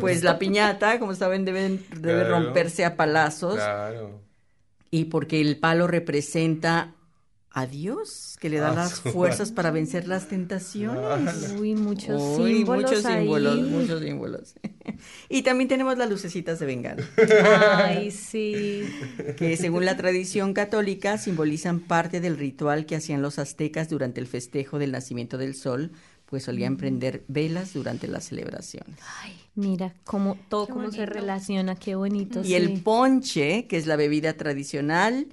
[0.00, 2.28] pues la piñata, como saben, deben, debe Claro.
[2.28, 3.54] romperse a palazos.
[3.56, 4.20] Claro.
[4.90, 6.93] Y porque el palo representa
[7.56, 11.54] a Dios, que le da Ah, las fuerzas para vencer las tentaciones.
[11.58, 13.20] Uy, muchos Uy, símbolos muchos ahí.
[13.22, 14.54] símbolos, muchos símbolos.
[15.28, 17.04] Y también tenemos las lucecitas de bengala,
[17.76, 18.82] Ay, sí.
[19.36, 24.26] que según la tradición católica simbolizan parte del ritual que hacían los aztecas durante el
[24.26, 25.92] festejo del nacimiento del sol,
[26.26, 28.96] pues solían prender velas durante las celebraciones.
[29.56, 32.40] Mira cómo todo cómo se relaciona, qué bonito.
[32.42, 35.26] Y el ponche, que es la bebida tradicional,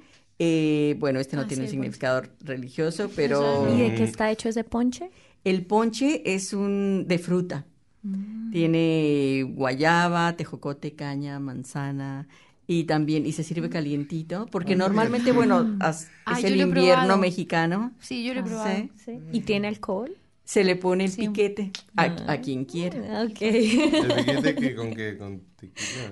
[0.43, 1.99] eh, bueno, este no Ah, tiene sí, un el ponche.
[1.99, 5.11] significado religioso, pero ¿Y de qué está hecho ese ponche?
[5.43, 7.65] el ponche es un de fruta.
[8.03, 8.51] Mm.
[8.51, 12.27] Tiene guayaba, tejocote, caña, manzana
[12.65, 17.17] y también y se sirve calientito, porque normalmente, bueno, as- Ah, es el invierno probado.
[17.19, 18.77] mexicano, Sí, yo lo he Ah, probado.
[18.77, 18.91] sí.
[19.05, 19.19] Sí.
[19.31, 20.15] ¿Y tiene alcohol?
[20.43, 21.27] se le pone el Sí.
[21.27, 22.97] piquete a, a quien quiera.
[23.21, 23.41] Ah, Ok.
[23.41, 25.17] ¿El piquete que con qué?
[25.17, 26.11] Con tequila.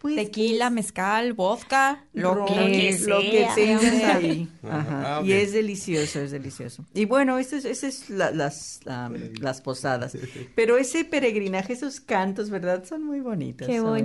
[0.00, 3.54] Pues, Tequila, mezcal, vodka, lo ron, que, lo que sea.
[3.54, 4.48] tengas ahí.
[4.62, 4.78] Ajá.
[4.78, 5.18] Ajá.
[5.18, 6.86] Ah, Y es delicioso, es delicioso.
[6.94, 10.16] Y bueno, esas es, ese es la- las, am, las posadas.
[10.54, 12.82] Pero ese peregrinaje, esos cantos, ¿verdad?
[12.84, 13.68] Son muy bonitos.
[13.68, 14.02] Qué son muy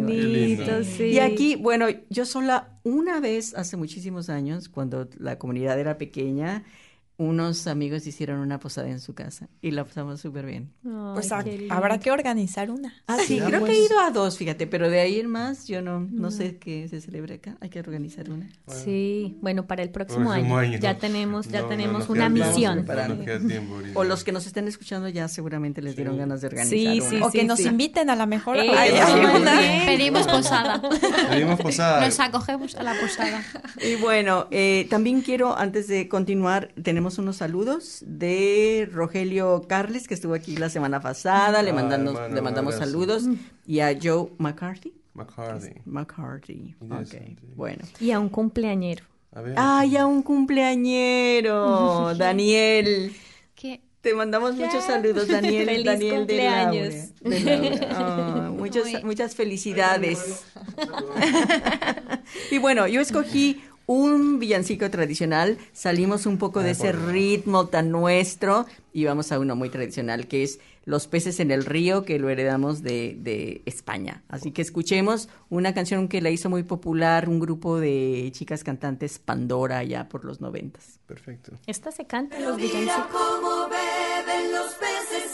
[0.58, 0.86] bonitos.
[0.86, 1.04] sí.
[1.06, 6.66] Y aquí, bueno, yo sola una vez, hace muchísimos años, cuando la comunidad era pequeña,
[7.18, 10.74] unos amigos hicieron una posada en su casa y la pasamos súper bien.
[10.86, 11.74] Ay, Pues lindo.
[11.74, 12.94] habrá que organizar una.
[13.08, 15.82] Ah, sí, creo que he ido a dos, fíjate, pero de ahí en más yo
[15.82, 17.56] no, no sé qué se celebra acá.
[17.62, 18.50] Hay que organizar una.
[18.68, 20.80] Sí, bueno, para el próximo, Próximo año, año.
[20.80, 22.86] ya tenemos, ya No, no tenemos una misión.
[22.86, 23.76] Tiempo.
[23.94, 26.20] O los que nos estén escuchando ya seguramente les dieron Sí.
[26.20, 27.10] ganas de organizar Sí, una.
[27.10, 27.68] sí, o que sí, nos sí.
[27.68, 28.58] inviten a la mejor.
[28.58, 29.86] Eh, Ay, sí, ay, muy una- bien.
[29.86, 30.82] Pedimos posada.
[31.30, 32.06] Pedimos posada.
[32.06, 33.42] Nos acogemos a la posada.
[33.82, 40.14] Y bueno, eh, también quiero, antes de continuar, tenemos unos saludos de Rogelio Carles, que
[40.14, 43.24] estuvo aquí la semana pasada, le, Ah, mandamos, hermano, le mandamos saludos,
[43.66, 44.94] y a Joe McCarthy.
[45.14, 45.82] McCarthy.
[45.86, 47.42] McCarthy, ok, Interesante.
[47.56, 47.86] bueno.
[48.00, 49.06] Y a un cumpleañero.
[49.34, 49.54] A ver.
[49.58, 52.14] ¡Ay, a un cumpleañero!
[52.18, 53.14] Daniel.
[53.54, 55.66] Que Te mandamos muchos saludos, Daniel.
[55.68, 56.94] Feliz Daniel de cumpleaños.
[57.22, 57.88] Laura, de Laura.
[57.98, 60.44] Ah, muchas, muchas felicidades.
[62.52, 65.58] y bueno, yo escogí un villancico tradicional.
[65.74, 70.44] Salimos un poco de ese ritmo tan nuestro y vamos a uno muy tradicional que
[70.44, 74.22] es Los peces en el río, que lo heredamos de, de España.
[74.30, 79.18] Así que escuchemos una canción que la hizo muy popular un grupo de chicas cantantes
[79.18, 81.00] Pandora ya por los noventas.
[81.08, 81.54] Perfecto.
[81.66, 83.08] Esta se canta en los Mira villancicos.
[83.12, 85.32] cómo beben los peces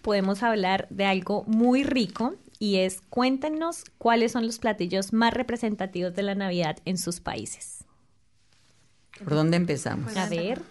[0.00, 6.14] podemos hablar de algo muy rico y es cuéntenos cuáles son los platillos más representativos
[6.14, 7.84] de la Navidad en sus países.
[9.22, 10.16] ¿Por dónde empezamos?
[10.16, 10.62] A ver,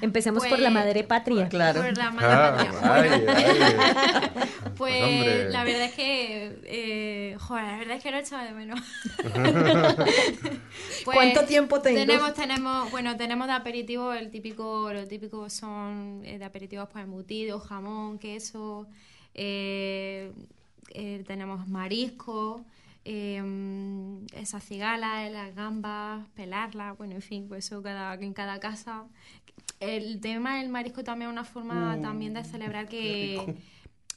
[0.00, 1.48] empecemos por Pues- la madre patria.
[1.48, 1.82] Claro.
[1.82, 4.32] Por la madre Ah, patria.
[4.76, 5.48] Pues Hombre.
[5.50, 8.80] la verdad es que, eh, joder, la verdad es que no echaba de menos.
[11.04, 11.98] Pues, ¿Cuánto tiempo tengo?
[12.00, 17.04] Tenemos, tenemos, bueno, tenemos de aperitivo el típico, lo típico son eh, de aperitivos pues
[17.04, 18.86] embutidos, jamón, queso,
[19.34, 20.32] eh,
[20.90, 22.64] eh, tenemos marisco,
[23.04, 23.40] eh,
[24.34, 29.04] esas cigalas, las gambas, pelarlas, bueno, en fin, pues eso cada, en cada casa.
[29.80, 33.54] El tema del marisco también es una forma también de celebrar que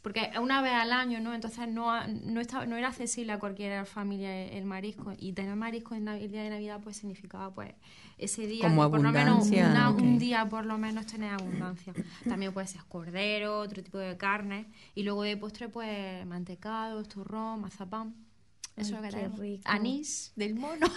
[0.01, 1.33] porque una vez al año, ¿no?
[1.33, 5.11] Entonces no, no, estaba, no era accesible a cualquier familia el, el marisco.
[5.19, 7.73] Y tener marisco en el día de Navidad pues significaba pues
[8.17, 11.93] ese día, Como por lo menos una- un día por lo menos tener abundancia.
[12.27, 14.67] También puede ser cordero, otro tipo de carne.
[14.95, 18.15] Y luego de postre pues mantecado, turrón, mazapán.
[18.81, 19.39] Eso es lo que qué tenemos.
[19.39, 19.61] rico.
[19.65, 20.87] Anís del mono.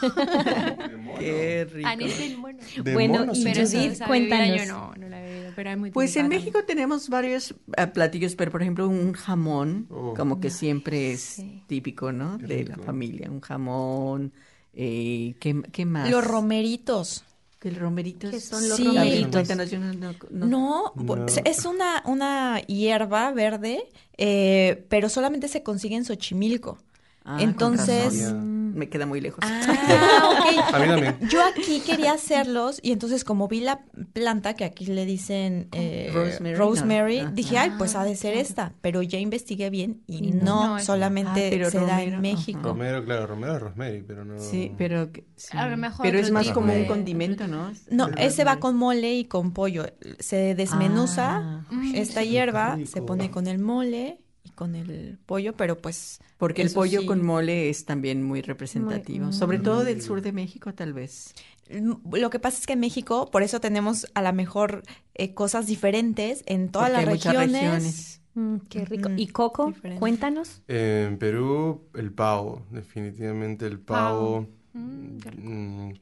[1.19, 1.89] Qué rico.
[1.89, 2.59] Anís del mono.
[2.83, 3.45] De Bueno, mono, y sí.
[3.45, 4.57] Pero Judith, esa cuéntanos.
[4.59, 7.87] Yo no, no la he bebido, pero es muy Pues en México tenemos varios eh,
[7.89, 10.15] platillos, pero por ejemplo un jamón, Oh.
[10.15, 11.63] como que siempre es Sí.
[11.67, 12.39] típico, ¿no?
[12.39, 14.33] Qué De la familia, un jamón.
[14.75, 16.11] Eh, ¿qué, qué más?
[16.11, 17.25] Los romeritos.
[17.59, 18.85] Que el romerito ¿Qué es- son los Sí.
[18.85, 19.31] Romeritos?
[19.31, 21.05] cuéntanos, yo no- no- no- No, No.
[21.07, 23.85] pues, es una, una hierba verde,
[24.19, 26.79] eh, pero solamente se consigue en Xochimilco.
[27.25, 28.75] Ah, Entonces, razón.
[28.75, 29.39] me queda muy lejos.
[29.43, 29.61] Ah.
[30.73, 31.17] A mí también.
[31.31, 36.11] Yo aquí quería hacerlos y entonces como vi la planta que aquí le dicen eh,
[36.13, 37.31] Rosemary, rosemary, no.
[37.33, 38.73] dije, ay, pues ha de ser esta.
[38.81, 42.21] Pero ya investigué bien y, Y no, no, no es- solamente Ah, se da en
[42.21, 42.61] México.
[42.63, 44.39] Romero, claro, Romero es Rosemary, pero no.
[44.41, 45.57] Sí, pero sí.
[45.57, 47.73] A lo mejor pero es más tipo como un condimento, ¿no?
[47.91, 49.85] No, ese va con mole y con pollo.
[50.19, 51.65] Se desmenuza Ah,
[51.95, 54.19] esta qué hierba, se pone con el mole
[54.55, 57.07] con el pollo, pero pues porque el pollo sí.
[57.07, 61.35] con mole es también muy representativo, Muy- sobre todo del sur de México tal vez.
[61.71, 64.83] Mm, Lo que pasa es que en México, por eso tenemos a lo mejor
[65.15, 67.63] eh, cosas diferentes en todas Porque las hay muchas regiones.
[67.63, 68.21] regiones.
[68.35, 69.11] Mm, qué rico.
[69.17, 69.67] ¿Y Coco?
[69.67, 70.01] diferente.
[70.01, 70.63] Cuéntanos.
[70.69, 74.49] En Perú, el pavo, definitivamente el pavo.
[74.73, 75.19] Mm.
[75.37, 75.93] Mm,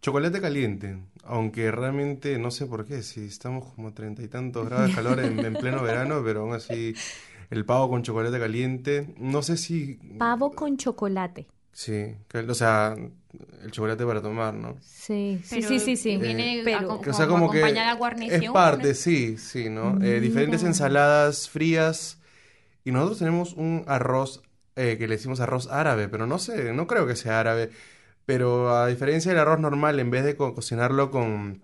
[0.00, 4.90] chocolate caliente, aunque realmente no sé por qué, si estamos como treinta y tantos grados
[4.90, 6.94] de calor en, en pleno verano, pero aún así
[7.50, 9.94] el pavo con chocolate caliente, no sé si...
[10.18, 11.46] Pavo con chocolate.
[11.72, 12.96] Sí, o sea,
[13.62, 14.76] el chocolate para tomar, ¿no?
[14.80, 16.16] Sí, sí, Pero sí, sí, sí.
[16.16, 18.94] viene Pero- a- Que, o sea, como que acompañada de guarnición, es parte, ¿no?
[18.94, 20.02] sí, sí, ¿no?
[20.02, 22.18] Eh, diferentes ensaladas frías
[22.84, 24.42] y nosotros tenemos un arroz
[24.76, 27.70] eh, que le decimos arroz árabe, pero no sé, no creo que sea árabe,
[28.24, 31.62] pero a diferencia del arroz normal, en vez de co- cocinarlo con,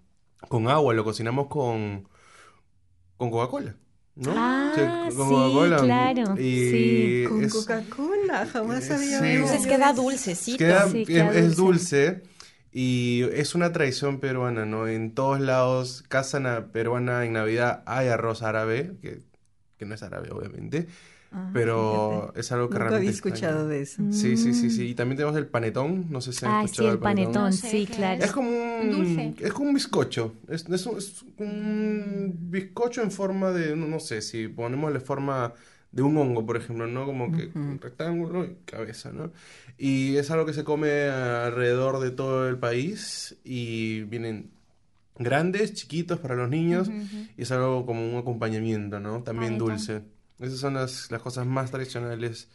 [0.48, 2.06] con agua, lo cocinamos con,
[3.16, 3.76] con Coca-Cola,
[4.14, 4.32] ¿no?
[4.36, 7.24] Ah, sí, Coca-Cola claro, y sí.
[7.28, 9.24] Con es- Coca-Cola, jamás había sí.
[9.24, 10.58] oído Entonces queda dulcecito.
[10.58, 12.06] Queda- Sí, es, queda es dulce.
[12.06, 12.22] dulce
[12.72, 14.86] y es una tradición peruana, ¿no?
[14.88, 19.20] En todos lados, casa na- peruana en Navidad hay arroz árabe, que,
[19.78, 20.86] que no es árabe, obviamente,
[21.34, 22.40] Ah, pero fíjate.
[22.40, 23.34] es algo que Nunca realmente había extraño.
[23.36, 24.02] escuchado de eso.
[24.10, 24.70] Sí, sí, sí, Mm.
[24.70, 24.88] sí.
[24.88, 27.32] Y también tenemos el panetón, no sé si han Ah, sí, escuchado el el panetón.
[27.32, 28.22] panetón, No sé sí, claro.
[28.24, 29.34] Es como un, Dulce.
[29.40, 30.34] es como un bizcocho.
[30.48, 35.00] Es, es un, es un bizcocho en forma de, no, no sé, si ponemos la
[35.00, 35.54] forma
[35.90, 37.04] de un hongo, por ejemplo, ¿no?
[37.06, 39.30] Como que un rectángulo y cabeza, ¿no?
[39.78, 44.50] Y es algo que se come alrededor de todo el país y vienen
[45.18, 46.90] grandes, chiquitos para los niños
[47.36, 49.22] y es algo como un acompañamiento, ¿no?
[49.22, 49.68] También Panetón.
[49.68, 50.02] dulce.
[50.43, 52.49] Esas son las, las cosas más tradicionales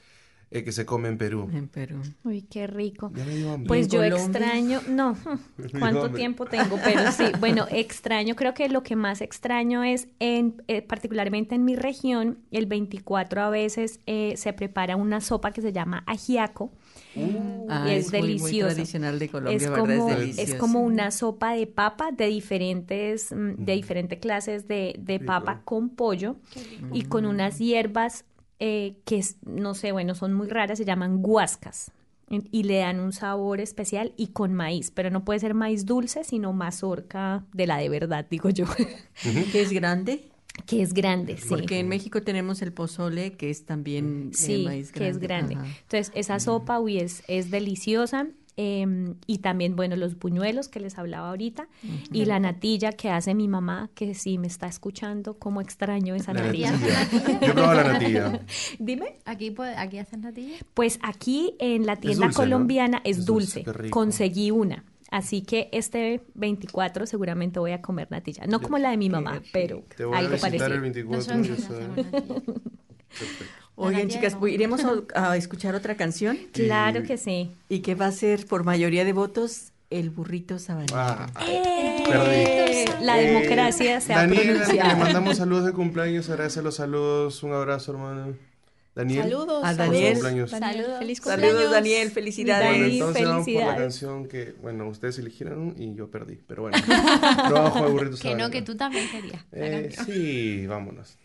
[0.50, 1.50] eh, que se come en Perú.
[1.54, 2.02] En Perú.
[2.24, 3.12] Uy, qué rico.
[3.16, 3.68] Ya me dio hambre.
[3.68, 4.26] Pues ¿En yo Colombia?
[4.26, 5.18] extraño, no,
[5.80, 10.62] cuánto tiempo tengo, pero sí, bueno, extraño, creo que lo que más extraño es, en,
[10.68, 15.62] eh, particularmente en mi región, el 24 a veces eh, se prepara una sopa que
[15.62, 16.72] se llama ajiaco,
[17.70, 18.74] Ah, y es, es muy, muy delicioso.
[18.76, 19.80] tradicional de Colombia, es ¿verdad?
[19.80, 20.58] como, Es es delicioso.
[20.60, 25.90] como una sopa de papa de diferentes, mm, de diferentes clases de, de papa con
[25.90, 26.36] pollo
[26.94, 28.24] y con unas hierbas
[28.60, 31.92] eh, que, es- no sé, bueno, son muy raras, se llaman guascas.
[32.52, 36.26] Y le dan un sabor especial y con maíz, pero no puede ser maíz dulce,
[36.26, 38.66] sino mazorca de la de verdad, digo yo,
[39.52, 40.28] Que es grande,
[40.66, 41.46] que es grande, sí.
[41.48, 45.56] porque en México tenemos el pozole, que es también de Sí, maíz que es grande.
[45.56, 45.66] Ajá.
[45.84, 48.28] Entonces, esa sopa, uy, es, es deliciosa.
[48.58, 51.68] Eh, y también, bueno, los buñuelos que les hablaba ahorita.
[52.12, 56.34] Y la natilla que hace mi mamá, que si me está escuchando, cómo extraño esa
[56.34, 56.72] La natilla.
[56.72, 57.10] natilla.
[57.42, 58.42] Yo he probado la natilla.
[58.80, 59.20] Dime.
[59.26, 60.56] Aquí, puede- aquí hacen natilla.
[60.74, 62.44] Pues aquí en la tienda dulce, ¿no?
[62.44, 63.64] colombiana es Es dulce.
[63.92, 64.84] Conseguí una.
[65.10, 68.46] Así que este 24 seguramente voy a comer natilla.
[68.48, 70.76] No como la de mi mamá, pero Te voy a algo visitar parecido.
[70.76, 71.38] el 24.
[71.38, 72.36] Nosotros yo soy- hacemos natilla.
[73.08, 73.67] Perfecto.
[73.78, 74.40] Oigan, chicas, no.
[74.40, 77.52] pues, iremos a, a escuchar otra canción Claro que sí.
[77.70, 80.96] y que va a ser por mayoría de votos el burrito sabanero.
[80.98, 82.04] Ah, ¡Eh!
[82.08, 83.06] Perdí.
[83.06, 84.98] La Eh, democracia se ha Daniel, que le pronunciado.
[84.98, 88.36] mandamos saludos de cumpleaños, agradece los saludos, un abrazo, hermano.
[88.96, 89.24] Daniel.
[89.24, 89.64] Saludos.
[89.64, 90.14] A saludos, Daniel.
[90.14, 90.50] Cumpleaños.
[90.52, 91.00] Saludos.
[91.00, 91.72] Feliz Saludos, cumpleaños.
[91.72, 92.70] Daniel, felicidades.
[92.70, 93.80] Bueno, entonces vamos por la felicidades.
[93.80, 96.78] canción que, bueno, ustedes eligieron y yo perdí, pero bueno.
[97.48, 98.50] Trabajo de burritos Que no, sabanero.
[98.52, 99.46] que tú también querías.
[99.52, 101.18] Eh, sí, vámonos.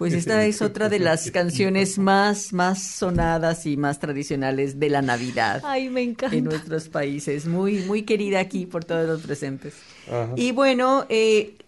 [0.00, 5.02] Pues esta es otra de las canciones más, más sonadas y más tradicionales de la
[5.02, 6.34] Navidad Ay, me encanta.
[6.34, 7.44] en nuestros países.
[7.44, 9.74] Muy, muy querida aquí por todos los presentes.
[10.08, 10.32] Ajá.
[10.36, 11.58] Y bueno, eh,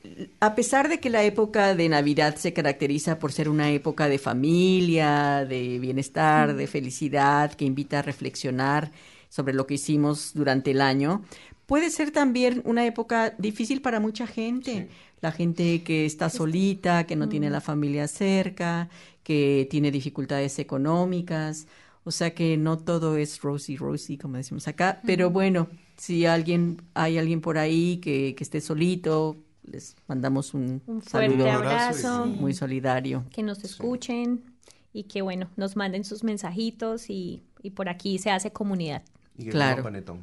[0.40, 4.16] a pesar de que la época de Navidad se caracteriza por ser una época de
[4.16, 8.92] familia, de bienestar, de felicidad, que invita a reflexionar
[9.28, 11.22] sobre lo que hicimos durante el año,
[11.66, 14.88] puede ser también una época difícil para mucha gente.
[15.22, 18.88] La gente que está solita, que no tiene la familia cerca,
[19.22, 21.66] que tiene dificultades económicas.
[22.04, 25.00] O sea que no todo es rosy, rosy, como decimos acá.
[25.06, 30.82] Pero bueno, si alguien, hay alguien por ahí que, que esté solito, les mandamos un,
[30.88, 32.26] Un fuerte saludo abrazo.
[32.26, 33.24] muy solidario.
[33.30, 34.42] que nos escuchen
[34.92, 39.02] y que, bueno, nos manden sus mensajitos y, y por aquí se hace comunidad.
[39.38, 39.84] Y que Claro.
[39.84, 40.18] panetón.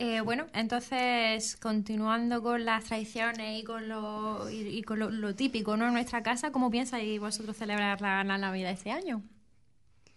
[0.00, 5.34] Eh, bueno, entonces, continuando con las tradiciones y con lo, y, y con lo, lo
[5.34, 5.86] típico ¿no?
[5.88, 9.22] en nuestra casa, ¿cómo piensáis vosotros celebrar la, la Navidad este año?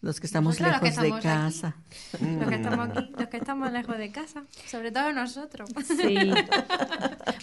[0.02, 1.20] Los que estamos que lejos de aquí.
[1.22, 1.76] casa.
[2.20, 5.70] Los que estamos aquí, los que estamos lejos de casa, sobre todo nosotros.
[5.86, 6.32] Sí.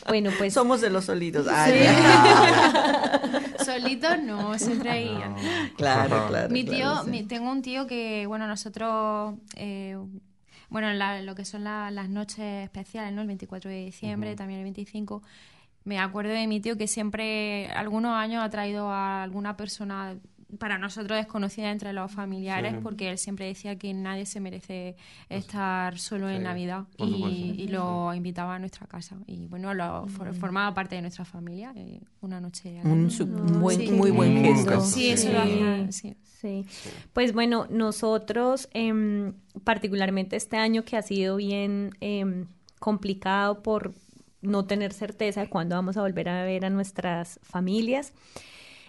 [0.08, 1.46] bueno, pues Somos de los solitos.
[1.48, 1.84] Ay, Sí.
[1.84, 3.22] ya.
[3.64, 5.18] Solitos no, siempre hay...
[5.76, 6.48] Claro, claro.
[6.50, 7.10] Mi tío, claro, sí.
[7.10, 9.96] mi- tengo un tío que, bueno, nosotros, eh,
[10.70, 13.20] bueno, la- lo que son la- las noches especiales, ¿no?
[13.22, 15.22] El 24 de diciembre, también el 25,
[15.84, 20.16] me acuerdo de mi tío que siempre, algunos años ha traído a alguna persona
[20.58, 22.78] para nosotros desconocida entre los familiares, Sí.
[22.82, 24.96] porque él siempre decía que nadie se merece
[25.28, 29.16] estar solo en Navidad y, lo invitaba a nuestra casa.
[29.26, 32.78] Y bueno, lo for- formaba parte de nuestra familia, eh, una noche.
[32.80, 33.10] al Un año.
[33.10, 33.90] su- un buen, Sí.
[33.90, 34.80] muy buen Mm, gesto.
[34.80, 36.16] Sí, eso lo hacía, sí.
[36.22, 36.64] Sí.
[37.12, 39.34] Pues bueno, nosotros, em,
[39.64, 42.46] particularmente este año que ha sido bien em,
[42.78, 43.92] complicado por
[44.40, 48.12] no tener certeza de cuándo vamos a volver a ver a nuestras familias,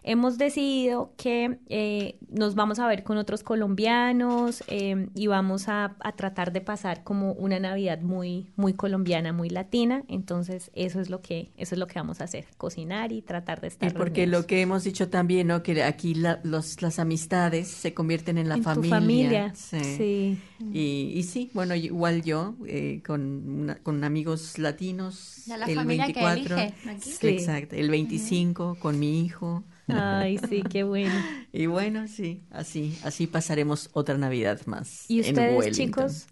[0.04, 5.96] hemos decidido que eh, nos vamos a ver con otros colombianos em, y vamos a,
[6.00, 10.04] a tratar de pasar como una Navidad muy, muy colombiana, muy latina.
[10.08, 13.62] Entonces, eso es lo que, eso es lo que vamos a hacer, cocinar y tratar
[13.62, 14.42] de estar Y porque reunidos.
[14.44, 15.64] lo que hemos dicho también, ¿no?
[15.64, 19.00] Que aquí la- los, las amistades se convierten en la En tu familia.
[19.00, 19.80] familia, Sí.
[19.98, 20.38] sí.
[20.74, 23.22] Y, y sí, bueno, igual yo, eh, con,
[23.62, 25.44] una- con amigos latinos.
[25.48, 27.10] La el familia que 24, elige aquí.
[27.12, 27.28] Sí.
[27.28, 29.64] Exacto, el 25 con mi hijo.
[29.92, 31.14] Ay, sí, qué bueno.
[31.52, 35.10] Y bueno, sí, así, así pasaremos otra Navidad más.
[35.10, 36.28] ¿Y en ustedes, chicos?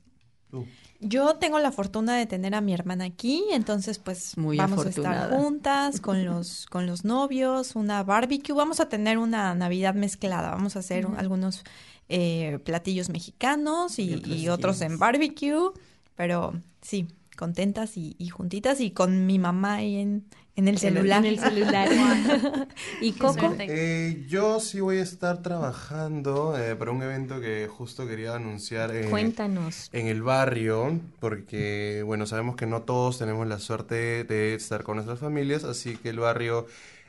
[0.52, 0.64] Uh,
[1.00, 4.90] Yo tengo la fortuna de tener a mi hermana aquí, entonces pues Muy vamos a
[4.90, 10.52] estar juntas con los con los novios, una barbecue, vamos a tener una Navidad mezclada,
[10.52, 11.64] vamos a hacer algunos
[12.10, 15.72] eh, platillos mexicanos y, Y otros y otros en barbecue,
[16.16, 17.08] pero sí,
[17.38, 20.26] contentas y, y juntitas y con mi mamá ahí en,
[20.58, 21.24] en el celular.
[21.24, 21.88] En el celular.
[23.02, 23.56] ¿Y Coco?
[23.60, 28.94] Eh, yo sí voy a estar trabajando eh, para un evento que justo quería anunciar
[28.94, 29.88] eh, Cuéntanos.
[29.94, 34.96] en el barrio, porque bueno, sabemos que no todos tenemos la suerte de estar con
[34.96, 36.66] nuestras familias, así que el barrio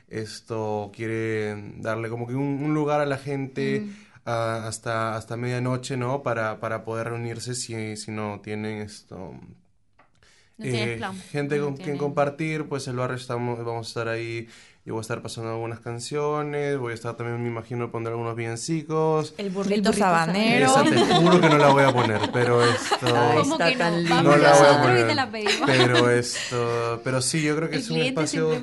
[0.09, 3.87] esto quiere darle como que un, un lugar a la gente
[4.25, 6.21] ah, hasta, hasta medianoche, ¿no?
[6.21, 9.33] Para, para poder reunirse si, si no tienen esto
[10.59, 11.15] No eh, plan.
[11.31, 11.97] gente No con quien tienen.
[11.99, 14.47] compartir, pues el barrio estamos, vamos a estar ahí,
[14.85, 18.35] yo voy a estar pasando algunas canciones, voy a estar también, me imagino, pondré algunos
[18.35, 19.33] villancicos.
[19.37, 20.65] El burrito sabanero.
[20.65, 22.97] Esa te juro que no la voy a poner, pero esto...
[23.01, 23.79] ¿Cómo está que no?
[23.79, 24.15] tan lindo.
[24.15, 25.07] Vamos no la voy a y poner.
[25.07, 25.53] te la pedimos.
[25.65, 28.61] Pero esto, pero sí, yo creo que El es un espacio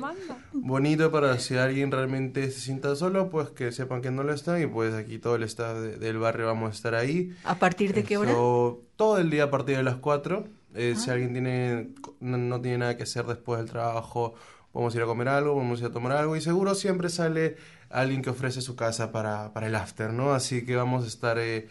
[0.53, 4.59] bonito para si alguien realmente se sienta solo, pues que sepan que no lo está
[4.59, 7.33] y pues aquí todo el staff de- del barrio vamos a estar ahí.
[7.43, 8.31] ¿A partir de qué hora?
[8.31, 10.47] Todo el día a partir de las 4.
[10.75, 10.99] Eh, Ah.
[10.99, 11.89] Si alguien tiene,
[12.19, 14.35] no, no tiene nada que hacer después del trabajo,
[14.71, 17.57] podemos ir a comer algo, podemos ir a tomar algo y seguro siempre sale
[17.89, 20.33] alguien que ofrece su casa para, para el after, ¿no?
[20.33, 21.67] Así que vamos a estar eh,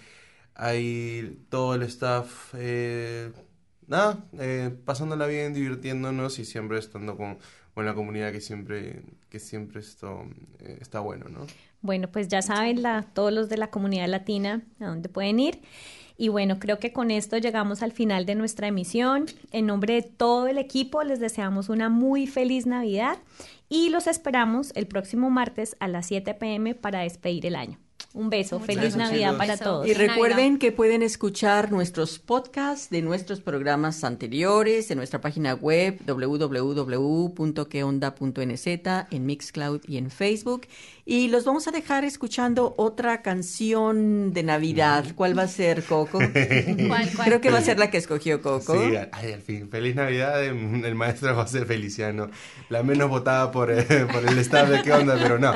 [0.54, 3.30] ahí todo el staff, eh,
[3.86, 7.38] nada, eh, pasándola bien, divirtiéndonos y siempre estando con,
[7.74, 10.24] con la comunidad que siempre, que siempre esto
[10.80, 11.46] está bueno, ¿no?
[11.82, 15.60] Bueno, pues ya saben la, todos los de la comunidad latina a dónde pueden ir.
[16.18, 19.26] Y bueno, creo que con esto llegamos al final de nuestra emisión.
[19.50, 23.18] En nombre de todo el equipo les deseamos una muy feliz Navidad
[23.68, 27.78] y los esperamos el próximo martes a las 7 pm para despedir el año.
[28.16, 28.58] Un beso.
[28.58, 29.46] Muchas Feliz gracias, Navidad chicos.
[29.46, 29.86] para todos.
[29.86, 35.98] Y recuerden que pueden escuchar nuestros podcasts de nuestros programas anteriores en nuestra página web
[36.06, 38.66] www.queonda.nz,
[39.10, 40.62] en Mixcloud y en Facebook.
[41.04, 45.04] Y los vamos a dejar escuchando otra canción de Navidad.
[45.14, 46.18] ¿Cuál va a ser, Coco?
[46.18, 47.28] ¿Cuál, cuál?
[47.28, 48.74] Creo que va a ser la que escogió Coco.
[48.74, 49.68] Sí, ay, al fin.
[49.70, 52.28] Feliz Navidad, em, el maestro José Feliciano.
[52.70, 55.52] La menos votada por, eh, por el staff de qué onda, pero no.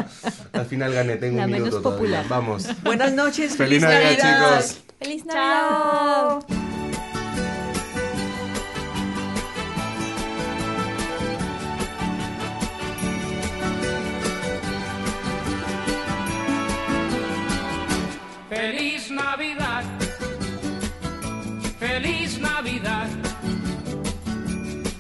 [0.53, 2.23] Al final gané, tengo La un menos minuto todavía.
[2.23, 2.29] popular.
[2.51, 2.83] Vamos.
[2.83, 3.57] Buenas noches.
[3.57, 4.81] Feliz Navidad, chicos.
[4.99, 6.45] ¡Feliz Navidad!
[18.49, 19.85] Feliz Navidad,
[21.79, 23.09] feliz Navidad,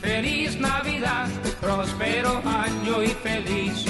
[0.00, 1.28] feliz Navidad,
[1.60, 3.50] próspero año y felicidad.
[3.50, 3.89] Feliz